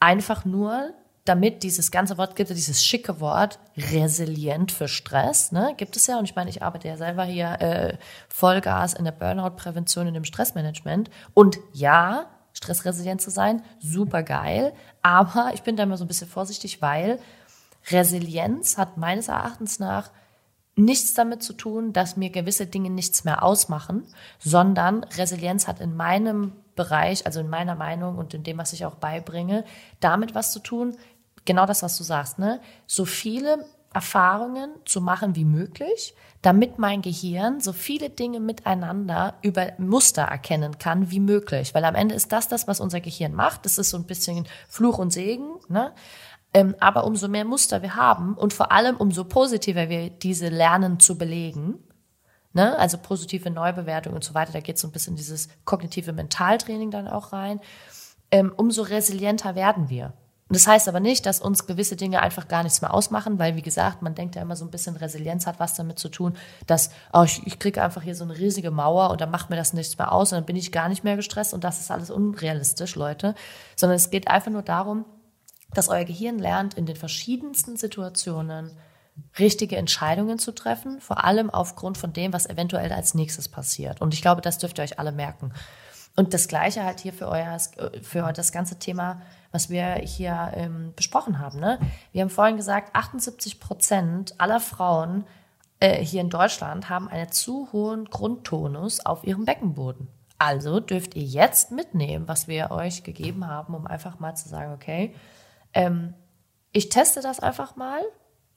[0.00, 0.92] Einfach nur,
[1.26, 6.18] damit dieses ganze Wort gibt, dieses schicke Wort resilient für Stress, ne, gibt es ja.
[6.18, 7.98] Und ich meine, ich arbeite ja selber hier äh,
[8.28, 11.10] Vollgas in der Burnout-Prävention, in dem Stressmanagement.
[11.34, 14.72] Und ja, stressresilient zu sein, super geil.
[15.02, 17.18] Aber ich bin da immer so ein bisschen vorsichtig, weil
[17.90, 20.10] Resilienz hat meines Erachtens nach
[20.76, 24.06] nichts damit zu tun, dass mir gewisse Dinge nichts mehr ausmachen,
[24.38, 28.84] sondern Resilienz hat in meinem Bereich, also in meiner Meinung und in dem, was ich
[28.84, 29.64] auch beibringe,
[30.00, 30.96] damit was zu tun,
[31.46, 32.60] genau das, was du sagst, ne?
[32.86, 33.64] So viele
[33.96, 40.78] Erfahrungen zu machen wie möglich, damit mein Gehirn so viele Dinge miteinander über Muster erkennen
[40.78, 41.74] kann wie möglich.
[41.74, 43.64] Weil am Ende ist das das, was unser Gehirn macht.
[43.64, 45.56] Das ist so ein bisschen Fluch und Segen.
[45.68, 45.94] Ne?
[46.52, 51.00] Ähm, aber umso mehr Muster wir haben und vor allem umso positiver wir diese lernen
[51.00, 51.78] zu belegen,
[52.52, 52.78] ne?
[52.78, 57.08] also positive Neubewertung und so weiter, da geht so ein bisschen dieses kognitive Mentaltraining dann
[57.08, 57.60] auch rein,
[58.30, 60.12] ähm, umso resilienter werden wir.
[60.48, 63.62] Das heißt aber nicht, dass uns gewisse Dinge einfach gar nichts mehr ausmachen, weil, wie
[63.62, 66.36] gesagt, man denkt ja immer so ein bisschen Resilienz hat was damit zu tun,
[66.68, 69.56] dass oh, ich, ich kriege einfach hier so eine riesige Mauer und dann macht mir
[69.56, 71.90] das nichts mehr aus und dann bin ich gar nicht mehr gestresst und das ist
[71.90, 73.34] alles unrealistisch, Leute.
[73.74, 75.04] Sondern es geht einfach nur darum,
[75.74, 78.70] dass euer Gehirn lernt, in den verschiedensten Situationen
[79.38, 84.00] richtige Entscheidungen zu treffen, vor allem aufgrund von dem, was eventuell als nächstes passiert.
[84.00, 85.52] Und ich glaube, das dürft ihr euch alle merken.
[86.14, 87.58] Und das Gleiche halt hier für euer,
[88.02, 89.20] für das ganze Thema,
[89.52, 91.60] was wir hier ähm, besprochen haben.
[91.60, 91.78] Ne?
[92.12, 95.24] Wir haben vorhin gesagt, 78 Prozent aller Frauen
[95.80, 100.08] äh, hier in Deutschland haben einen zu hohen Grundtonus auf ihrem Beckenboden.
[100.38, 104.72] Also dürft ihr jetzt mitnehmen, was wir euch gegeben haben, um einfach mal zu sagen,
[104.74, 105.14] okay,
[105.72, 106.14] ähm,
[106.72, 108.02] ich teste das einfach mal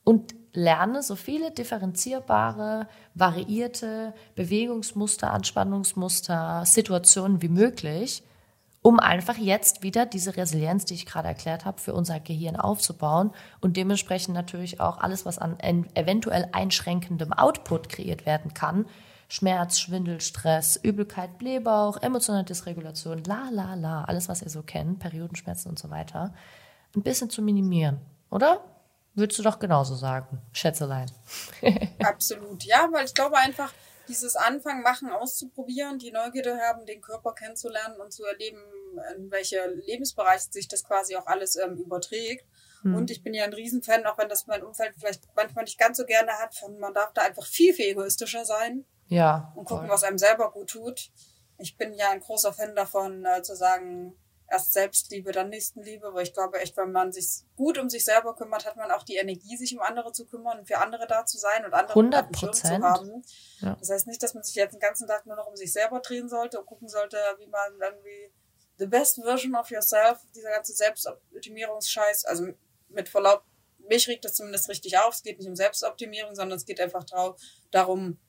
[0.03, 8.23] und lerne so viele differenzierbare, variierte Bewegungsmuster, Anspannungsmuster, Situationen wie möglich,
[8.81, 13.31] um einfach jetzt wieder diese Resilienz, die ich gerade erklärt habe, für unser Gehirn aufzubauen
[13.59, 15.57] und dementsprechend natürlich auch alles, was an
[15.95, 18.85] eventuell einschränkendem Output kreiert werden kann,
[19.27, 24.99] Schmerz, Schwindel, Stress, Übelkeit, Blähbauch, emotionale Dysregulation, la la la, alles, was ihr so kennt,
[24.99, 26.33] Periodenschmerzen und so weiter,
[26.95, 27.99] ein bisschen zu minimieren,
[28.31, 28.63] oder?
[29.13, 31.11] Würdest du doch genauso sagen, Schätzelein.
[32.03, 33.71] Absolut, ja, weil ich glaube einfach,
[34.09, 38.59] dieses Anfangen, Machen, auszuprobieren, die Neugierde haben, den Körper kennenzulernen und zu erleben,
[39.15, 42.45] in welche Lebensbereiche sich das quasi auch alles ähm, überträgt.
[42.81, 42.95] Hm.
[42.95, 45.97] Und ich bin ja ein Riesenfan, auch wenn das mein Umfeld vielleicht manchmal nicht ganz
[45.97, 48.85] so gerne hat, von man darf da einfach viel, viel egoistischer sein.
[49.07, 49.53] Ja.
[49.55, 49.93] Und gucken, voll.
[49.93, 51.11] was einem selber gut tut.
[51.57, 54.15] Ich bin ja ein großer Fan davon, äh, zu sagen,
[54.51, 58.35] erst Selbstliebe, dann Nächstenliebe, weil ich glaube echt, wenn man sich gut um sich selber
[58.35, 61.25] kümmert, hat man auch die Energie, sich um andere zu kümmern und für andere da
[61.25, 63.23] zu sein und andere 100 zu haben.
[63.59, 63.75] Ja.
[63.75, 65.99] Das heißt nicht, dass man sich jetzt den ganzen Tag nur noch um sich selber
[65.99, 68.31] drehen sollte und gucken sollte, wie man irgendwie
[68.77, 72.47] the best version of yourself, dieser ganze Selbstoptimierungsscheiß, also
[72.87, 73.43] mit Verlaub,
[73.87, 75.13] mich regt das zumindest richtig auf.
[75.13, 77.05] Es geht nicht um Selbstoptimierung, sondern es geht einfach
[77.71, 78.19] darum,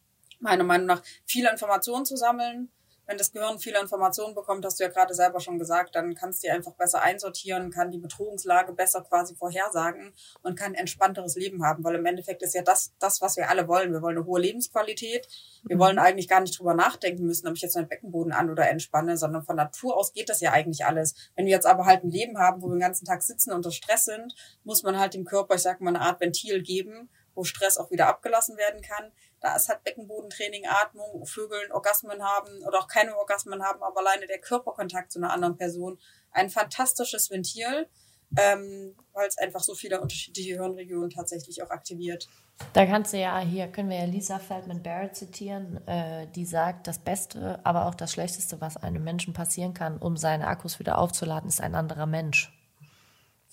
[0.41, 2.71] meiner Meinung nach, viele Informationen zu sammeln,
[3.11, 6.45] wenn das Gehirn viele Informationen bekommt, hast du ja gerade selber schon gesagt, dann kannst
[6.45, 11.35] du die einfach besser einsortieren, kann die Bedrohungslage besser quasi vorhersagen und kann ein entspannteres
[11.35, 13.93] Leben haben, weil im Endeffekt ist ja das, das, was wir alle wollen.
[13.93, 15.27] Wir wollen eine hohe Lebensqualität.
[15.65, 15.81] Wir mhm.
[15.81, 19.17] wollen eigentlich gar nicht drüber nachdenken müssen, ob ich jetzt meinen Beckenboden an oder entspanne,
[19.17, 21.17] sondern von Natur aus geht das ja eigentlich alles.
[21.35, 23.57] Wenn wir jetzt aber halt ein Leben haben, wo wir den ganzen Tag sitzen und
[23.57, 27.11] unter Stress sind, muss man halt dem Körper, ich sag mal, eine Art Ventil geben,
[27.41, 29.13] wo Stress auch wieder abgelassen werden kann.
[29.41, 34.27] Da ist halt Beckenbodentraining, Atmung, Vögeln Orgasmen haben oder auch keine Orgasmen haben, aber alleine
[34.27, 35.99] der Körperkontakt zu einer anderen Person
[36.33, 37.89] ein fantastisches Ventil,
[38.37, 42.29] ähm, weil es einfach so viele unterschiedliche Hirnregionen tatsächlich auch aktiviert.
[42.75, 46.87] Da kannst du ja, hier können wir ja Lisa Feldman Barrett zitieren, äh, die sagt,
[46.87, 50.99] das Beste, aber auch das Schlechteste, was einem Menschen passieren kann, um seine Akkus wieder
[50.99, 52.53] aufzuladen, ist ein anderer Mensch.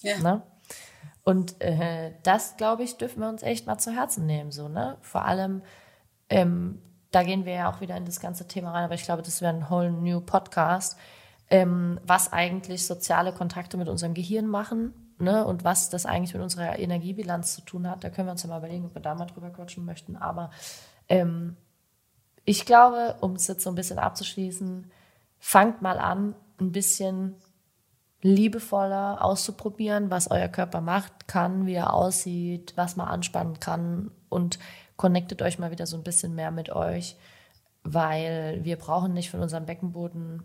[0.01, 0.19] Ja.
[0.19, 0.43] Ne?
[1.27, 4.53] Und äh, das, glaube ich, dürfen wir uns echt mal zu Herzen nehmen.
[4.53, 4.95] So, ne?
[5.01, 5.61] Vor allem,
[6.29, 9.23] ähm, da gehen wir ja auch wieder in das ganze Thema rein, aber ich glaube,
[9.23, 10.97] das wäre ein whole new Podcast,
[11.49, 15.45] ähm, was eigentlich soziale Kontakte mit unserem Gehirn machen ne?
[15.45, 18.05] und was das eigentlich mit unserer Energiebilanz zu tun hat.
[18.05, 20.15] Da können wir uns ja mal überlegen, ob wir da mal drüber quatschen möchten.
[20.15, 20.49] Aber
[21.09, 21.57] ähm,
[22.45, 24.89] ich glaube, um es jetzt so ein bisschen abzuschließen,
[25.39, 27.35] fangt mal an, ein bisschen
[28.27, 34.59] liebevoller auszuprobieren, was euer Körper macht, kann, wie er aussieht, was man anspannen kann und
[34.97, 37.15] connectet euch mal wieder so ein bisschen mehr mit euch,
[37.83, 40.43] weil wir brauchen nicht von unserem Beckenboden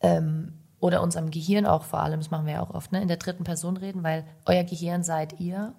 [0.00, 3.08] ähm, oder unserem Gehirn auch vor allem, das machen wir ja auch oft, ne, in
[3.08, 5.74] der dritten Person reden, weil euer Gehirn seid ihr.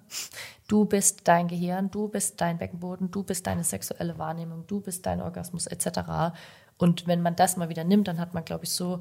[0.66, 5.04] Du bist dein Gehirn, du bist dein Beckenboden, du bist deine sexuelle Wahrnehmung, du bist
[5.04, 6.32] dein Orgasmus etc.
[6.78, 9.00] Und wenn man das mal wieder nimmt, dann hat man, glaube ich, so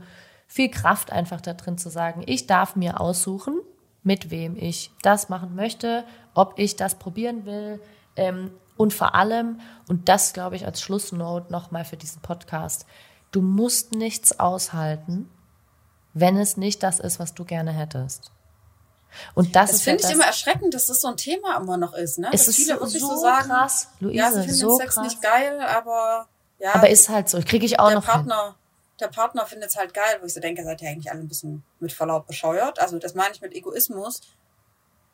[0.54, 3.60] viel Kraft einfach da drin zu sagen, ich darf mir aussuchen,
[4.04, 7.82] mit wem ich das machen möchte, ob ich das probieren will.
[8.16, 12.86] Ähm, und vor allem, und das glaube ich als Schlussnote nochmal für diesen Podcast,
[13.32, 15.28] du musst nichts aushalten,
[16.14, 18.32] wenn es nicht das ist, was du gerne hättest.
[19.34, 21.96] Und das, das finde ja ich immer erschreckend, dass das so ein Thema immer noch
[21.96, 22.20] ist.
[22.20, 22.30] Ne?
[22.32, 25.04] Es dass ist viele so, so sagen, krass, Luise, ja, sie finden so Sex krass.
[25.04, 26.28] nicht geil, aber
[26.60, 26.76] ja.
[26.76, 28.54] Aber ist halt so, kriege ich auch der noch Partner, hin
[29.00, 31.28] der Partner findet es halt geil, wo ich so denke, seid ihr eigentlich alle ein
[31.28, 32.80] bisschen mit Verlaub bescheuert.
[32.80, 34.22] Also das meine ich mit Egoismus.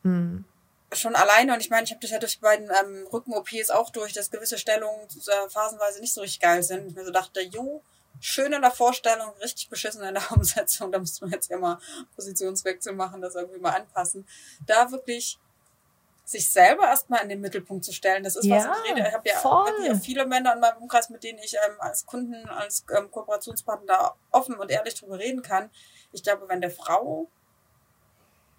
[0.03, 0.45] Hm.
[0.91, 3.91] Schon alleine, und ich meine, ich habe das ja durch die beiden ähm, Rücken-OPs auch
[3.91, 6.87] durch, dass gewisse Stellungen äh, phasenweise nicht so richtig geil sind.
[6.87, 7.83] Ich mir so dachte, jo,
[8.19, 10.91] schön in der Vorstellung, richtig beschissen in der Umsetzung.
[10.91, 11.79] Da müsste man jetzt ja mal
[12.15, 14.27] Positionswechsel machen, das irgendwie mal anpassen.
[14.65, 15.39] Da wirklich
[16.29, 18.23] sich selber erstmal in den Mittelpunkt zu stellen.
[18.23, 19.07] Das ist, ja, was ich rede.
[19.07, 22.05] Ich habe ja, hab ja viele Männer in meinem Umkreis, mit denen ich ähm, als
[22.05, 25.71] Kunden, als ähm, Kooperationspartner offen und ehrlich drüber reden kann.
[26.11, 27.27] Ich glaube, wenn der Frau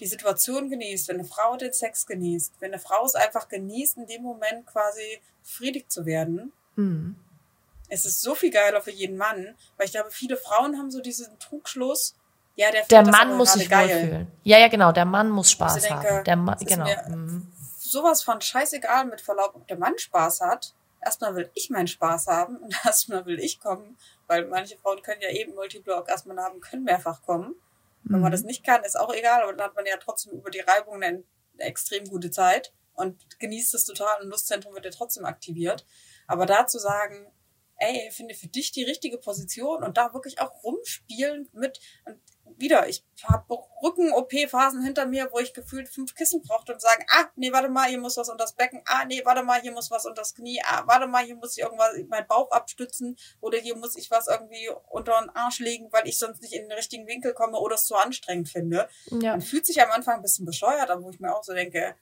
[0.00, 3.98] die Situation genießt, wenn eine Frau den Sex genießt, wenn eine Frau es einfach genießt,
[3.98, 7.14] in dem Moment quasi befriedigt zu werden, Mhm.
[7.88, 11.00] es ist so viel geiler für jeden Mann, weil ich glaube, viele Frauen haben so
[11.00, 12.14] diesen Trugschluss,
[12.56, 14.26] ja, der, Der Mann muss sich wohlfühlen.
[14.42, 14.90] Ja, ja, genau.
[14.92, 16.24] Der Mann muss Spaß denke, haben.
[16.24, 16.84] Der Mann, genau.
[16.84, 17.52] mir- Mhm.
[17.90, 20.74] Sowas von scheißegal mit Verlaub, ob der Mann Spaß hat.
[21.04, 25.22] Erstmal will ich meinen Spaß haben und erstmal will ich kommen, weil manche Frauen können
[25.22, 27.56] ja eben Multiple Orgasmen haben, können mehrfach kommen.
[28.04, 28.32] Wenn man Mhm.
[28.32, 30.96] das nicht kann, ist auch egal, aber dann hat man ja trotzdem über die Reibung
[30.96, 31.24] eine, eine
[31.58, 35.84] extrem gute Zeit und genießt es total und Lustzentrum wird ja trotzdem aktiviert.
[36.26, 37.26] Aber da zu sagen,
[37.76, 42.20] ey, finde für dich die richtige Position und da wirklich auch rumspielen mit und
[42.60, 47.26] wieder, ich habe Rücken-OP-Phasen hinter mir, wo ich gefühlt fünf Kissen brauchte und sagen, ah,
[47.36, 49.90] nee, warte mal, hier muss was unter das Becken, ah, nee, warte mal, hier muss
[49.90, 53.58] was unter das Knie, ah, warte mal, hier muss ich irgendwas, meinen Bauch abstützen oder
[53.58, 56.72] hier muss ich was irgendwie unter den Arsch legen, weil ich sonst nicht in den
[56.72, 58.88] richtigen Winkel komme oder es zu anstrengend finde.
[59.10, 59.32] Ja.
[59.32, 61.96] Man fühlt sich am Anfang ein bisschen bescheuert, aber wo ich mir auch so denke,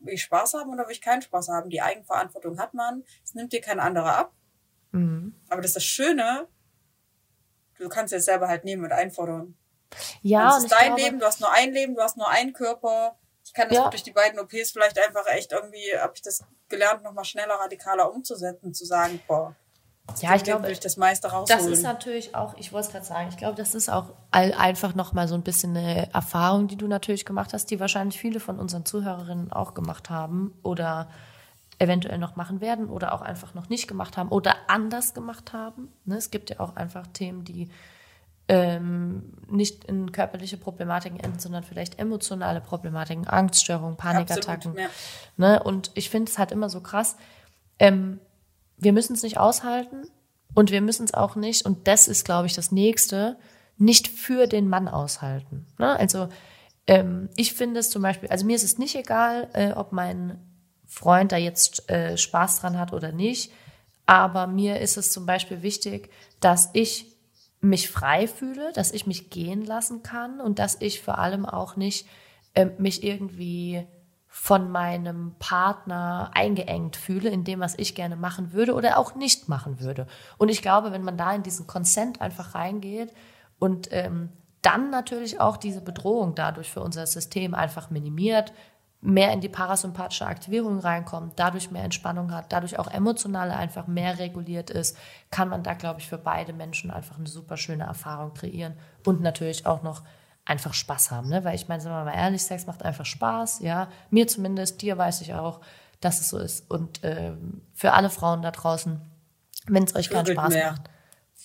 [0.00, 1.70] will ich Spaß haben oder will ich keinen Spaß haben?
[1.70, 4.34] Die Eigenverantwortung hat man, es nimmt dir kein anderer ab.
[4.92, 5.34] Mhm.
[5.48, 6.48] Aber das ist das Schöne,
[7.78, 9.56] du kannst es selber halt nehmen und einfordern.
[10.22, 12.28] Ja, das und ist dein glaube, Leben, du hast nur ein Leben, du hast nur
[12.28, 13.16] einen Körper.
[13.44, 13.88] Ich kann das Ja.
[13.88, 18.12] durch die beiden OPs vielleicht einfach echt irgendwie, habe ich das gelernt, nochmal schneller, radikaler
[18.12, 19.54] umzusetzen, zu sagen, boah,
[20.20, 21.64] ja, ich glaube, ich das meiste rausholen.
[21.64, 24.52] Das ist natürlich auch, ich wollte es gerade sagen, ich glaube, das ist auch all,
[24.52, 28.40] einfach nochmal so ein bisschen eine Erfahrung, die du natürlich gemacht hast, die wahrscheinlich viele
[28.40, 31.08] von unseren Zuhörerinnen auch gemacht haben oder
[31.78, 35.92] eventuell noch machen werden oder auch einfach noch nicht gemacht haben oder anders gemacht haben.
[36.04, 36.16] Ne?
[36.16, 37.70] Es gibt ja auch einfach Themen, die
[38.48, 44.72] ähm, nicht in körperliche Problematiken enden, sondern vielleicht emotionale Problematiken, Angststörungen, Panikattacken.
[44.72, 44.88] Absolut, ja.
[45.36, 45.62] Ne?
[45.62, 47.16] Und ich finde es halt immer so krass.
[47.78, 48.18] Ähm,
[48.76, 50.08] wir müssen es nicht aushalten
[50.54, 53.38] und wir müssen es auch nicht, und das ist, glaube ich, das Nächste,
[53.78, 55.66] nicht für den Mann aushalten.
[55.78, 55.98] Ne?
[55.98, 56.28] Also
[56.86, 60.38] ähm, ich finde es zum Beispiel, also mir ist es nicht egal, äh, ob mein
[60.86, 63.52] Freund da jetzt äh, Spaß dran hat oder nicht,
[64.04, 67.11] aber mir ist es zum Beispiel wichtig, dass ich
[67.62, 71.76] mich frei fühle, dass ich mich gehen lassen kann und dass ich vor allem auch
[71.76, 72.06] nicht
[72.54, 73.86] ähm, mich irgendwie
[74.26, 79.48] von meinem Partner eingeengt fühle in dem, was ich gerne machen würde oder auch nicht
[79.48, 80.06] machen würde.
[80.38, 83.12] Und ich glaube, wenn man da in diesen Consent einfach reingeht
[83.58, 84.30] und ähm,
[84.62, 88.52] dann natürlich auch diese Bedrohung dadurch für unser System einfach minimiert,
[89.02, 94.20] mehr in die parasympathische Aktivierung reinkommt, dadurch mehr Entspannung hat, dadurch auch emotionale einfach mehr
[94.20, 94.96] reguliert ist,
[95.30, 98.74] kann man da, glaube ich, für beide Menschen einfach eine super schöne Erfahrung kreieren
[99.04, 100.04] und natürlich auch noch
[100.44, 101.42] einfach Spaß haben, ne?
[101.42, 103.88] Weil ich meine, sagen wir mal ehrlich, Sex macht einfach Spaß, ja.
[104.10, 105.60] Mir zumindest, dir weiß ich auch,
[106.00, 106.70] dass es so ist.
[106.70, 109.00] Und ähm, für alle Frauen da draußen,
[109.66, 110.72] wenn es euch keinen Spaß mehr.
[110.72, 110.82] macht.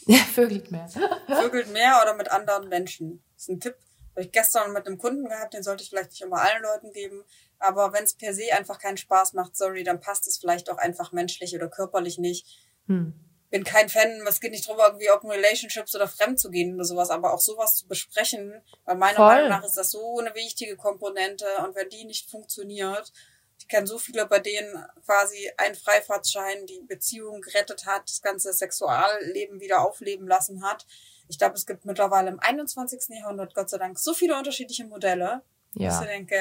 [0.06, 0.88] Ja, vögelt mehr.
[1.28, 3.22] Vögelt mehr oder mit anderen Menschen.
[3.34, 3.76] Das ist ein Tipp.
[4.12, 6.94] Habe ich gestern mit einem Kunden gehabt, den sollte ich vielleicht nicht immer allen Leuten
[6.94, 7.24] geben.
[7.60, 10.78] Aber wenn es per se einfach keinen Spaß macht, sorry, dann passt es vielleicht auch
[10.78, 12.46] einfach menschlich oder körperlich nicht.
[12.88, 13.14] Hm.
[13.50, 16.84] Bin kein Fan, es geht nicht drüber, irgendwie Open Relationships oder fremd zu gehen oder
[16.84, 19.26] sowas, aber auch sowas zu besprechen, weil meiner Voll.
[19.28, 23.14] Meinung nach ist das so eine wichtige Komponente und wenn die nicht funktioniert,
[23.60, 28.54] ich kenne so viele, bei denen quasi ein Freifahrtschein die Beziehung gerettet hat, das ganze
[28.54, 30.86] Sexualleben wieder aufleben lassen hat.
[31.28, 33.18] Ich glaube, es gibt mittlerweile im 21.
[33.18, 35.42] Jahrhundert, Gott sei Dank, so viele unterschiedliche Modelle,
[35.74, 36.02] dass Ja.
[36.02, 36.38] ich denke,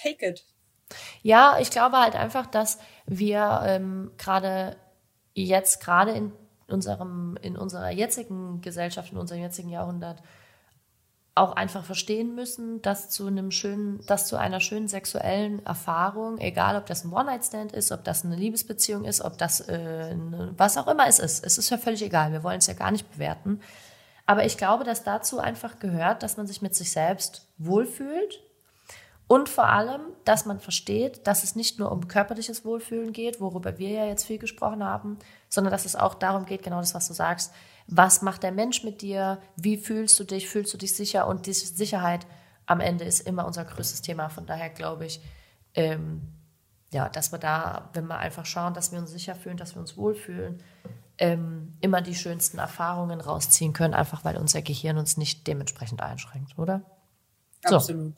[0.00, 0.44] take it.
[1.22, 4.76] Ja, ich glaube halt einfach, dass wir ähm, gerade
[5.34, 6.32] jetzt, gerade in
[6.68, 10.22] unserem, in unserer jetzigen Gesellschaft, in unserem jetzigen Jahrhundert,
[11.34, 16.76] auch einfach verstehen müssen, dass zu einem schönen, dass zu einer schönen sexuellen Erfahrung, egal
[16.76, 20.16] ob das ein One-Night-Stand ist, ob das eine Liebesbeziehung ist, ob das äh,
[20.56, 22.90] was auch immer es ist, es ist ja völlig egal, wir wollen es ja gar
[22.90, 23.60] nicht bewerten.
[24.24, 28.42] Aber ich glaube, dass dazu einfach gehört, dass man sich mit sich selbst wohlfühlt
[29.28, 33.76] und vor allem, dass man versteht, dass es nicht nur um körperliches Wohlfühlen geht, worüber
[33.78, 35.18] wir ja jetzt viel gesprochen haben,
[35.48, 37.52] sondern dass es auch darum geht, genau das, was du sagst,
[37.88, 41.46] was macht der Mensch mit dir, wie fühlst du dich, fühlst du dich sicher und
[41.46, 42.26] diese Sicherheit
[42.66, 44.28] am Ende ist immer unser größtes Thema.
[44.28, 45.20] Von daher glaube ich,
[45.74, 46.22] ähm,
[46.92, 49.80] ja, dass wir da, wenn wir einfach schauen, dass wir uns sicher fühlen, dass wir
[49.80, 50.62] uns wohlfühlen,
[51.18, 56.58] ähm, immer die schönsten Erfahrungen rausziehen können, einfach weil unser Gehirn uns nicht dementsprechend einschränkt,
[56.58, 56.82] oder?
[57.66, 58.12] So.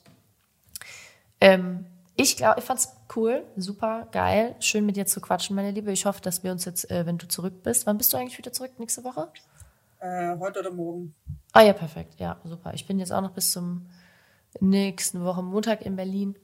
[1.41, 1.87] Ähm,
[2.17, 5.93] ich glaube, ich fand's cool, super geil, schön mit dir zu quatschen, meine Liebe.
[5.93, 8.37] Ich hoffe, dass wir uns jetzt, äh, wenn du zurück bist, wann bist du eigentlich
[8.39, 8.73] wieder zurück?
[8.79, 9.29] Nächste Woche?
[10.01, 11.15] Äh, heute oder morgen.
[11.53, 12.75] Ah ja, perfekt, ja, super.
[12.75, 13.89] Ich bin jetzt auch noch bis zum
[14.61, 16.37] nächsten Woche Montag in Berlin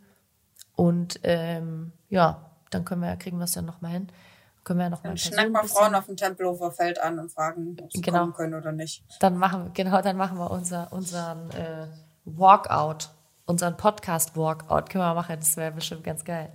[0.77, 4.09] und ähm, ja, dann können wir, kriegen wir es ja noch mal hin.
[4.65, 7.19] Können wir ja noch mal Dann in schnack mal Frauen auf dem Tempelhofer Feld an
[7.19, 8.21] und fragen, ob sie Genau.
[8.21, 9.05] kommen können oder nicht.
[9.21, 11.87] Dann machen wir, genau, dann machen wir unser, unseren äh,
[12.25, 13.11] Walkout
[13.47, 15.37] unseren Podcast-Walkout können wir machen.
[15.39, 16.53] Das wäre bestimmt ganz geil.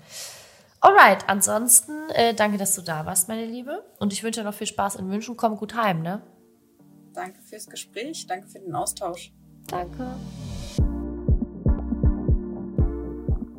[0.81, 3.83] Alright, ansonsten äh, danke, dass du da warst, meine Liebe.
[3.99, 5.35] Und ich wünsche dir noch viel Spaß in München.
[5.35, 6.21] Komm gut heim, ne?
[7.13, 9.33] Danke fürs Gespräch, danke für den Austausch.
[9.67, 10.15] Danke.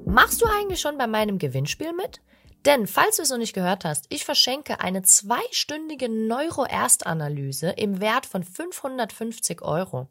[0.06, 2.20] Machst du eigentlich schon bei meinem Gewinnspiel mit?
[2.66, 8.26] Denn, falls du es noch nicht gehört hast, ich verschenke eine zweistündige Neuro-Erstanalyse im Wert
[8.26, 10.08] von 550 Euro.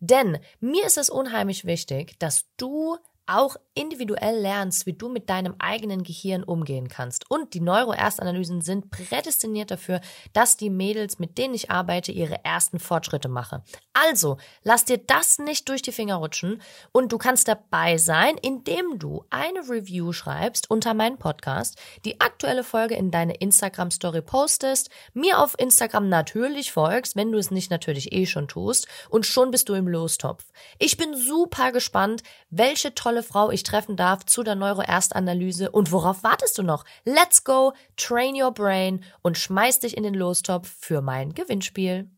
[0.00, 5.54] Denn mir ist es unheimlich wichtig, dass du auch individuell lernst, wie du mit deinem
[5.58, 7.30] eigenen Gehirn umgehen kannst.
[7.30, 10.00] Und die Neuro-Erstanalysen sind prädestiniert dafür,
[10.32, 13.62] dass die Mädels, mit denen ich arbeite, ihre ersten Fortschritte machen.
[13.92, 16.62] Also, lass dir das nicht durch die Finger rutschen
[16.92, 22.64] und du kannst dabei sein, indem du eine Review schreibst unter meinen Podcast, die aktuelle
[22.64, 27.70] Folge in deine Instagram Story postest, mir auf Instagram natürlich folgst, wenn du es nicht
[27.70, 30.44] natürlich eh schon tust und schon bist du im Lostopf.
[30.78, 36.22] Ich bin super gespannt, welche tolle Frau ich treffen darf zu der Neuro-Erstanalyse und worauf
[36.22, 36.84] wartest du noch?
[37.04, 42.10] Let's go, train your brain und schmeiß dich in den Lostopf für mein Gewinnspiel.